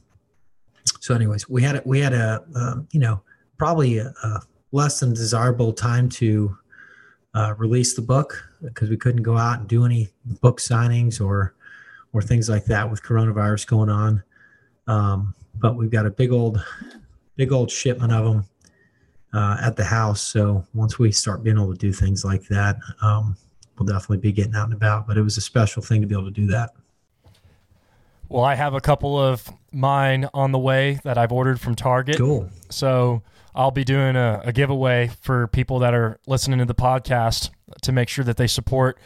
so, 0.99 1.13
anyways, 1.13 1.49
we 1.49 1.61
had 1.61 1.77
a, 1.77 1.81
we 1.85 1.99
had 1.99 2.13
a 2.13 2.43
uh, 2.55 2.75
you 2.91 2.99
know 2.99 3.21
probably 3.57 3.97
a, 3.99 4.13
a, 4.23 4.41
less 4.71 4.99
than 4.99 5.13
desirable 5.13 5.71
time 5.71 6.09
to 6.09 6.57
uh, 7.35 7.53
release 7.57 7.93
the 7.93 8.01
book 8.01 8.49
because 8.63 8.89
we 8.89 8.97
couldn't 8.97 9.21
go 9.21 9.37
out 9.37 9.59
and 9.59 9.67
do 9.67 9.85
any 9.85 10.09
book 10.41 10.59
signings 10.59 11.23
or 11.23 11.53
or 12.13 12.21
things 12.21 12.49
like 12.49 12.63
that 12.65 12.89
with 12.89 13.03
coronavirus 13.03 13.67
going 13.67 13.89
on. 13.89 14.23
Um, 14.87 15.35
but 15.55 15.75
we've 15.75 15.91
got 15.91 16.05
a 16.05 16.09
big 16.09 16.31
old 16.31 16.63
big 17.35 17.51
old 17.51 17.69
shipment 17.69 18.13
of 18.13 18.23
them 18.25 18.45
uh, 19.33 19.57
at 19.61 19.75
the 19.75 19.83
house. 19.83 20.21
So 20.21 20.65
once 20.73 20.97
we 20.97 21.11
start 21.11 21.43
being 21.43 21.57
able 21.57 21.73
to 21.73 21.77
do 21.77 21.91
things 21.91 22.23
like 22.23 22.47
that, 22.47 22.77
um, 23.01 23.35
we'll 23.77 23.85
definitely 23.85 24.17
be 24.17 24.31
getting 24.31 24.55
out 24.55 24.65
and 24.65 24.73
about. 24.73 25.05
But 25.05 25.17
it 25.17 25.21
was 25.21 25.37
a 25.37 25.41
special 25.41 25.81
thing 25.81 25.99
to 26.01 26.07
be 26.07 26.15
able 26.15 26.25
to 26.25 26.31
do 26.31 26.47
that. 26.47 26.71
Well, 28.29 28.45
I 28.45 28.55
have 28.55 28.73
a 28.73 28.81
couple 28.81 29.19
of 29.19 29.47
mine 29.71 30.29
on 30.33 30.51
the 30.53 30.57
way 30.57 30.99
that 31.03 31.17
I've 31.17 31.33
ordered 31.33 31.59
from 31.59 31.75
Target. 31.75 32.17
Cool. 32.17 32.49
So 32.69 33.21
I'll 33.55 33.71
be 33.71 33.83
doing 33.83 34.15
a, 34.15 34.41
a 34.43 34.53
giveaway 34.53 35.09
for 35.21 35.47
people 35.47 35.79
that 35.79 35.93
are 35.93 36.19
listening 36.27 36.59
to 36.59 36.65
the 36.65 36.75
podcast 36.75 37.49
to 37.81 37.91
make 37.91 38.09
sure 38.09 38.25
that 38.25 38.37
they 38.37 38.47
support 38.47 38.99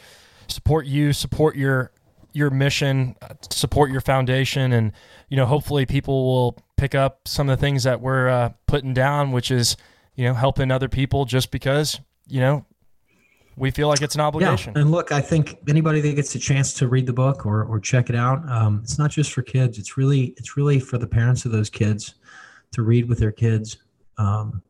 support 0.48 0.86
you, 0.86 1.14
support 1.14 1.56
your 1.56 1.92
your 2.34 2.50
mission, 2.50 3.16
support 3.50 3.92
your 3.92 4.02
foundation, 4.02 4.74
and 4.74 4.92
you 5.30 5.38
know 5.38 5.46
hopefully 5.46 5.86
people 5.86 6.26
will 6.26 6.58
pick 6.76 6.96
up 6.96 7.28
some 7.28 7.50
of 7.50 7.58
the 7.58 7.62
things 7.62 7.84
that 7.84 8.02
we're 8.02 8.28
uh, 8.28 8.50
putting 8.68 8.94
down, 8.94 9.32
which 9.32 9.52
is 9.52 9.78
you 10.20 10.26
know, 10.26 10.34
helping 10.34 10.70
other 10.70 10.90
people 10.90 11.24
just 11.24 11.50
because, 11.50 11.98
you 12.28 12.42
know, 12.42 12.66
we 13.56 13.72
feel 13.72 13.88
like 13.88 14.02
it's 14.02 14.16
an 14.16 14.22
obligation. 14.22 14.74
Yeah. 14.76 14.82
And 14.82 14.92
look, 14.92 15.14
I 15.14 15.22
think 15.22 15.58
anybody 15.70 16.02
that 16.02 16.14
gets 16.14 16.36
a 16.36 16.40
chance 16.40 16.74
to 16.74 16.90
read 16.90 17.06
the 17.06 17.14
book 17.14 17.46
or, 17.46 17.64
or 17.64 17.80
check 17.80 18.10
it 18.10 18.18
out, 18.18 18.46
um, 18.50 18.82
it's 18.84 19.00
not 19.00 19.12
just 19.12 19.32
for 19.32 19.42
kids. 19.42 19.80
It's 19.80 19.96
really, 19.96 20.34
it's 20.36 20.58
really 20.58 20.78
for 20.78 20.98
the 20.98 21.08
parents 21.08 21.46
of 21.46 21.54
those 21.54 21.70
kids 21.70 22.16
to 22.74 22.82
read 22.82 23.08
with 23.08 23.20
their 23.20 23.32
kids, 23.32 23.78
um, 24.20 24.62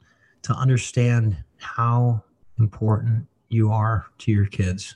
to 0.44 0.54
understand 0.54 1.36
how 1.58 2.24
important 2.58 3.28
you 3.50 3.72
are 3.72 4.06
to 4.20 4.32
your 4.32 4.46
kids. 4.46 4.96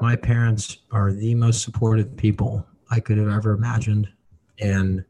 My 0.00 0.16
parents 0.16 0.78
are 0.92 1.12
the 1.12 1.34
most 1.34 1.62
supportive 1.62 2.16
people 2.16 2.66
I 2.90 3.00
could 3.00 3.18
have 3.18 3.28
ever 3.28 3.52
imagined. 3.52 4.08
And 4.60 5.04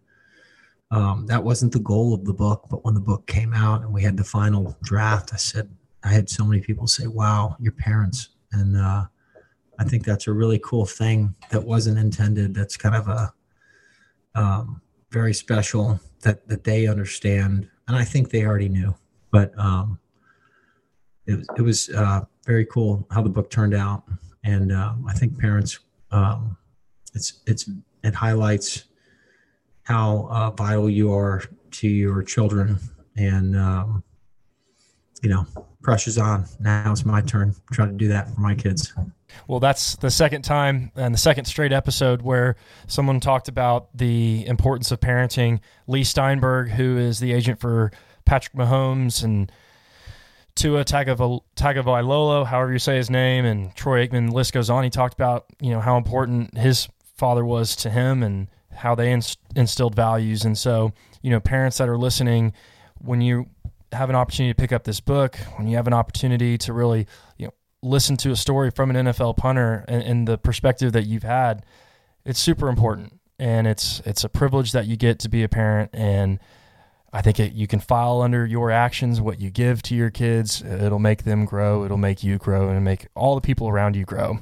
um, 0.90 1.26
that 1.26 1.44
wasn't 1.44 1.72
the 1.72 1.80
goal 1.80 2.14
of 2.14 2.24
the 2.24 2.32
book, 2.32 2.66
but 2.70 2.84
when 2.84 2.94
the 2.94 3.00
book 3.00 3.26
came 3.26 3.52
out 3.52 3.82
and 3.82 3.92
we 3.92 4.02
had 4.02 4.16
the 4.16 4.24
final 4.24 4.76
draft, 4.82 5.32
I 5.32 5.36
said, 5.36 5.68
I 6.02 6.08
had 6.08 6.30
so 6.30 6.44
many 6.44 6.60
people 6.62 6.86
say, 6.86 7.06
wow, 7.06 7.56
your 7.58 7.72
parents. 7.72 8.30
And 8.52 8.76
uh, 8.76 9.04
I 9.78 9.84
think 9.84 10.04
that's 10.04 10.28
a 10.28 10.32
really 10.32 10.60
cool 10.60 10.86
thing 10.86 11.34
that 11.50 11.62
wasn't 11.62 11.98
intended. 11.98 12.54
That's 12.54 12.76
kind 12.76 12.94
of 12.94 13.08
a 13.08 13.32
um, 14.34 14.80
very 15.10 15.34
special 15.34 16.00
that, 16.22 16.46
that 16.48 16.64
they 16.64 16.86
understand. 16.86 17.68
And 17.88 17.96
I 17.96 18.04
think 18.04 18.30
they 18.30 18.44
already 18.44 18.68
knew, 18.68 18.94
but 19.30 19.56
um, 19.58 19.98
it 21.26 21.36
was, 21.36 21.46
it 21.56 21.62
was 21.62 21.88
uh, 21.90 22.22
very 22.44 22.66
cool 22.66 23.06
how 23.10 23.22
the 23.22 23.28
book 23.28 23.50
turned 23.50 23.74
out. 23.74 24.02
And 24.44 24.72
um, 24.72 25.04
I 25.08 25.12
think 25.12 25.38
parents, 25.38 25.78
um, 26.10 26.56
it's, 27.14 27.42
it's, 27.46 27.68
it 28.02 28.14
highlights 28.14 28.84
how 29.84 30.28
uh, 30.30 30.50
vital 30.50 30.90
you 30.90 31.12
are 31.12 31.42
to 31.72 31.88
your 31.88 32.22
children. 32.22 32.78
And, 33.16 33.56
um, 33.56 34.02
you 35.22 35.30
know, 35.30 35.46
pressure's 35.82 36.18
on. 36.18 36.44
Now 36.60 36.92
it's 36.92 37.04
my 37.04 37.20
turn. 37.20 37.54
Try 37.72 37.86
to 37.86 37.92
do 37.92 38.08
that 38.08 38.34
for 38.34 38.40
my 38.40 38.54
kids. 38.54 38.92
Well, 39.48 39.60
that's 39.60 39.96
the 39.96 40.10
second 40.10 40.42
time 40.42 40.92
and 40.96 41.14
the 41.14 41.18
second 41.18 41.46
straight 41.46 41.72
episode 41.72 42.22
where 42.22 42.56
someone 42.86 43.20
talked 43.20 43.48
about 43.48 43.88
the 43.96 44.46
importance 44.46 44.90
of 44.90 45.00
parenting. 45.00 45.60
Leigh 45.86 46.04
Steinberg, 46.04 46.70
who 46.70 46.96
is 46.96 47.18
the 47.18 47.32
agent 47.32 47.60
for 47.60 47.92
Patrick 48.24 48.54
Mahomes 48.54 49.22
and 49.22 49.50
Tua 50.54 50.84
Tagovailoa, 50.84 52.46
however 52.46 52.72
you 52.72 52.78
say 52.78 52.96
his 52.96 53.10
name, 53.10 53.44
and 53.44 53.74
Troy 53.76 54.06
Aikman. 54.06 54.32
List 54.32 54.52
goes 54.52 54.70
on. 54.70 54.84
He 54.84 54.90
talked 54.90 55.14
about 55.14 55.44
you 55.60 55.70
know 55.70 55.80
how 55.80 55.96
important 55.98 56.56
his 56.56 56.88
father 57.16 57.44
was 57.44 57.76
to 57.76 57.90
him 57.90 58.22
and 58.22 58.48
how 58.72 58.94
they 58.94 59.12
inst- 59.12 59.38
instilled 59.54 59.94
values. 59.94 60.44
And 60.44 60.56
so, 60.56 60.92
you 61.22 61.30
know, 61.30 61.40
parents 61.40 61.78
that 61.78 61.88
are 61.88 61.98
listening, 61.98 62.52
when 62.98 63.20
you 63.20 63.46
have 63.92 64.10
an 64.10 64.16
opportunity 64.16 64.52
to 64.52 64.56
pick 64.56 64.72
up 64.72 64.84
this 64.84 65.00
book, 65.00 65.36
when 65.56 65.68
you 65.68 65.76
have 65.76 65.86
an 65.86 65.94
opportunity 65.94 66.58
to 66.58 66.72
really, 66.72 67.06
listen 67.82 68.16
to 68.18 68.30
a 68.30 68.36
story 68.36 68.70
from 68.70 68.90
an 68.90 69.06
NFL 69.06 69.36
punter 69.36 69.84
and, 69.88 70.02
and 70.02 70.28
the 70.28 70.38
perspective 70.38 70.92
that 70.92 71.06
you've 71.06 71.22
had, 71.22 71.64
it's 72.24 72.40
super 72.40 72.68
important. 72.68 73.20
And 73.38 73.66
it's 73.66 74.00
it's 74.06 74.24
a 74.24 74.30
privilege 74.30 74.72
that 74.72 74.86
you 74.86 74.96
get 74.96 75.18
to 75.20 75.28
be 75.28 75.42
a 75.42 75.48
parent. 75.48 75.90
And 75.92 76.38
I 77.12 77.22
think 77.22 77.38
it, 77.38 77.52
you 77.52 77.66
can 77.66 77.80
file 77.80 78.20
under 78.22 78.46
your 78.46 78.70
actions 78.70 79.20
what 79.20 79.40
you 79.40 79.50
give 79.50 79.82
to 79.84 79.94
your 79.94 80.10
kids. 80.10 80.62
It'll 80.62 80.98
make 80.98 81.24
them 81.24 81.44
grow. 81.44 81.84
It'll 81.84 81.96
make 81.96 82.22
you 82.22 82.38
grow, 82.38 82.68
and 82.68 82.84
make 82.84 83.06
all 83.14 83.34
the 83.34 83.40
people 83.40 83.68
around 83.68 83.96
you 83.96 84.04
grow. 84.04 84.40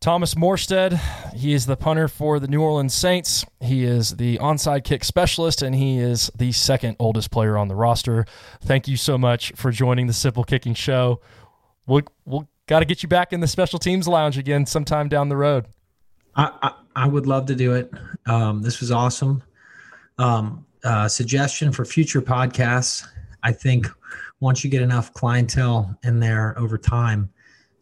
Thomas 0.00 0.34
Morstead, 0.34 1.00
he 1.34 1.52
is 1.52 1.66
the 1.66 1.76
punter 1.76 2.06
for 2.06 2.38
the 2.38 2.46
New 2.46 2.62
Orleans 2.62 2.94
Saints. 2.94 3.44
He 3.60 3.82
is 3.82 4.16
the 4.16 4.38
onside 4.38 4.84
kick 4.84 5.02
specialist, 5.02 5.60
and 5.60 5.74
he 5.74 5.98
is 5.98 6.30
the 6.36 6.52
second 6.52 6.96
oldest 7.00 7.32
player 7.32 7.58
on 7.58 7.66
the 7.66 7.74
roster. 7.74 8.24
Thank 8.60 8.86
you 8.86 8.96
so 8.96 9.18
much 9.18 9.52
for 9.56 9.72
joining 9.72 10.06
the 10.06 10.12
Simple 10.12 10.44
Kicking 10.44 10.74
Show. 10.74 11.20
We'll, 11.88 12.02
we'll 12.26 12.48
got 12.66 12.80
to 12.80 12.84
get 12.84 13.02
you 13.02 13.08
back 13.08 13.32
in 13.32 13.40
the 13.40 13.48
special 13.48 13.78
teams 13.78 14.06
lounge 14.06 14.38
again 14.38 14.66
sometime 14.66 15.08
down 15.08 15.28
the 15.28 15.36
road. 15.36 15.66
I, 16.36 16.52
I, 16.62 17.04
I 17.04 17.08
would 17.08 17.26
love 17.26 17.46
to 17.46 17.54
do 17.54 17.72
it. 17.74 17.90
Um, 18.26 18.62
this 18.62 18.80
was 18.80 18.92
awesome. 18.92 19.42
Um, 20.18 20.66
uh, 20.84 21.08
suggestion 21.08 21.72
for 21.72 21.84
future 21.84 22.22
podcasts. 22.22 23.06
I 23.42 23.52
think 23.52 23.86
once 24.40 24.62
you 24.62 24.70
get 24.70 24.82
enough 24.82 25.12
clientele 25.14 25.98
in 26.04 26.20
there 26.20 26.56
over 26.58 26.76
time, 26.78 27.30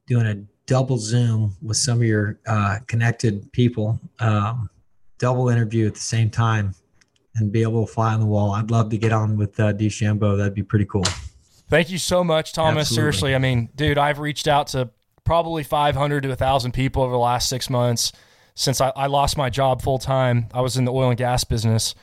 doing 0.07 0.27
a 0.27 0.37
double 0.67 0.99
Zoom 0.99 1.55
with 1.61 1.77
some 1.77 1.99
of 1.99 2.05
your 2.05 2.39
uh, 2.47 2.79
connected 2.87 3.51
people, 3.53 4.01
um, 4.21 4.71
double 5.19 5.49
interview 5.49 5.87
at 5.87 5.95
the 5.95 6.01
same 6.01 6.31
time, 6.31 6.75
and 7.35 7.53
be 7.53 7.63
able 7.63 7.87
to 7.87 7.93
fly 7.93 8.15
on 8.15 8.21
the 8.21 8.27
wall. 8.27 8.53
I'd 8.53 8.71
love 8.71 8.89
to 8.91 8.99
get 8.99 9.13
on 9.13 9.37
with 9.37 9.59
uh, 9.61 9.73
DeChambeau. 9.73 10.39
That'd 10.39 10.55
be 10.55 10.63
pretty 10.63 10.87
cool. 10.87 11.05
Thank 11.69 11.91
you 11.91 11.99
so 11.99 12.23
much, 12.23 12.53
Thomas. 12.53 12.83
Absolutely. 12.83 12.95
Seriously, 12.95 13.35
I 13.35 13.39
mean, 13.39 13.69
dude, 13.75 13.99
I've 13.99 14.19
reached 14.19 14.47
out 14.47 14.69
to 14.69 14.91
probably 15.25 15.65
500 15.65 16.23
to 16.23 16.29
1,000 16.29 16.73
people 16.73 17.03
over 17.03 17.13
the 17.13 17.19
last 17.19 17.49
six 17.49 17.69
months 17.69 18.13
since 18.55 18.81
I, 18.81 18.93
I 18.97 19.07
lost 19.07 19.37
my 19.37 19.51
job 19.51 19.83
full 19.83 19.99
time. 19.99 20.49
I 20.55 20.61
was 20.61 20.77
in 20.77 20.85
the 20.85 20.93
oil 20.93 21.11
and 21.11 21.19
gas 21.19 21.45
business. 21.45 21.95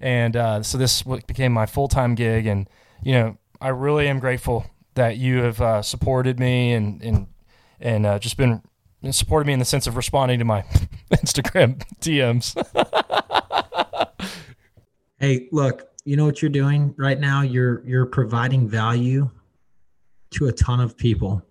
And 0.00 0.36
uh, 0.36 0.62
so 0.62 0.76
this 0.76 1.02
became 1.02 1.52
my 1.52 1.66
full 1.66 1.88
time 1.88 2.14
gig. 2.14 2.46
And, 2.46 2.68
you 3.02 3.12
know, 3.12 3.38
I 3.60 3.68
really 3.68 4.08
am 4.08 4.18
grateful 4.18 4.66
that 4.94 5.16
you 5.16 5.38
have 5.38 5.60
uh, 5.60 5.82
supported 5.82 6.38
me 6.38 6.72
and, 6.72 7.02
and, 7.02 7.26
and 7.80 8.04
uh, 8.04 8.18
just 8.18 8.36
been 8.36 8.62
supported 9.10 9.46
me 9.46 9.52
in 9.52 9.58
the 9.58 9.64
sense 9.64 9.86
of 9.86 9.96
responding 9.96 10.38
to 10.40 10.44
my 10.44 10.62
Instagram 11.12 11.82
DMs. 12.00 12.56
hey, 15.18 15.48
look, 15.52 15.88
you 16.04 16.16
know 16.16 16.24
what 16.24 16.42
you're 16.42 16.50
doing 16.50 16.94
right 16.96 17.18
now? 17.18 17.42
You're 17.42 17.86
you're 17.86 18.06
providing 18.06 18.68
value 18.68 19.30
to 20.32 20.46
a 20.48 20.52
ton 20.52 20.80
of 20.80 20.96
people. 20.96 21.42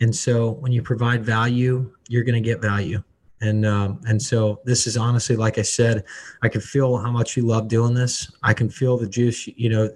And 0.00 0.14
so 0.14 0.52
when 0.52 0.72
you 0.72 0.82
provide 0.82 1.24
value, 1.24 1.92
you're 2.08 2.24
going 2.24 2.42
to 2.42 2.46
get 2.46 2.60
value. 2.60 3.02
And 3.40 3.66
um, 3.66 4.00
and 4.06 4.20
so 4.20 4.60
this 4.64 4.86
is 4.86 4.96
honestly, 4.96 5.36
like 5.36 5.58
I 5.58 5.62
said, 5.62 6.04
I 6.42 6.48
can 6.48 6.60
feel 6.60 6.96
how 6.98 7.10
much 7.10 7.36
you 7.36 7.44
love 7.44 7.68
doing 7.68 7.94
this. 7.94 8.30
I 8.42 8.54
can 8.54 8.68
feel 8.68 8.96
the 8.96 9.08
juice. 9.08 9.48
You 9.48 9.68
know, 9.68 9.90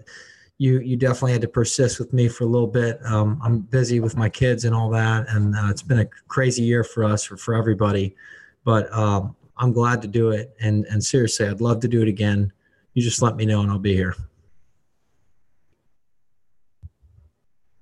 you 0.58 0.80
you 0.80 0.96
definitely 0.96 1.32
had 1.32 1.42
to 1.42 1.48
persist 1.48 2.00
with 2.00 2.12
me 2.12 2.28
for 2.28 2.44
a 2.44 2.48
little 2.48 2.66
bit. 2.66 2.98
Um, 3.04 3.40
I'm 3.44 3.60
busy 3.60 4.00
with 4.00 4.16
my 4.16 4.28
kids 4.28 4.64
and 4.64 4.74
all 4.74 4.90
that, 4.90 5.28
and 5.28 5.54
uh, 5.54 5.68
it's 5.70 5.82
been 5.82 6.00
a 6.00 6.06
crazy 6.26 6.62
year 6.62 6.82
for 6.82 7.04
us 7.04 7.30
or 7.30 7.36
for 7.36 7.54
everybody. 7.54 8.16
But 8.64 8.92
um, 8.92 9.36
I'm 9.58 9.72
glad 9.72 10.02
to 10.02 10.08
do 10.08 10.30
it. 10.30 10.56
And 10.60 10.84
and 10.86 11.02
seriously, 11.02 11.46
I'd 11.46 11.60
love 11.60 11.78
to 11.80 11.88
do 11.88 12.02
it 12.02 12.08
again. 12.08 12.52
You 12.97 13.03
just 13.03 13.20
let 13.20 13.36
me 13.36 13.44
know, 13.44 13.61
and 13.61 13.70
I'll 13.70 13.78
be 13.78 13.94
here. 13.94 14.14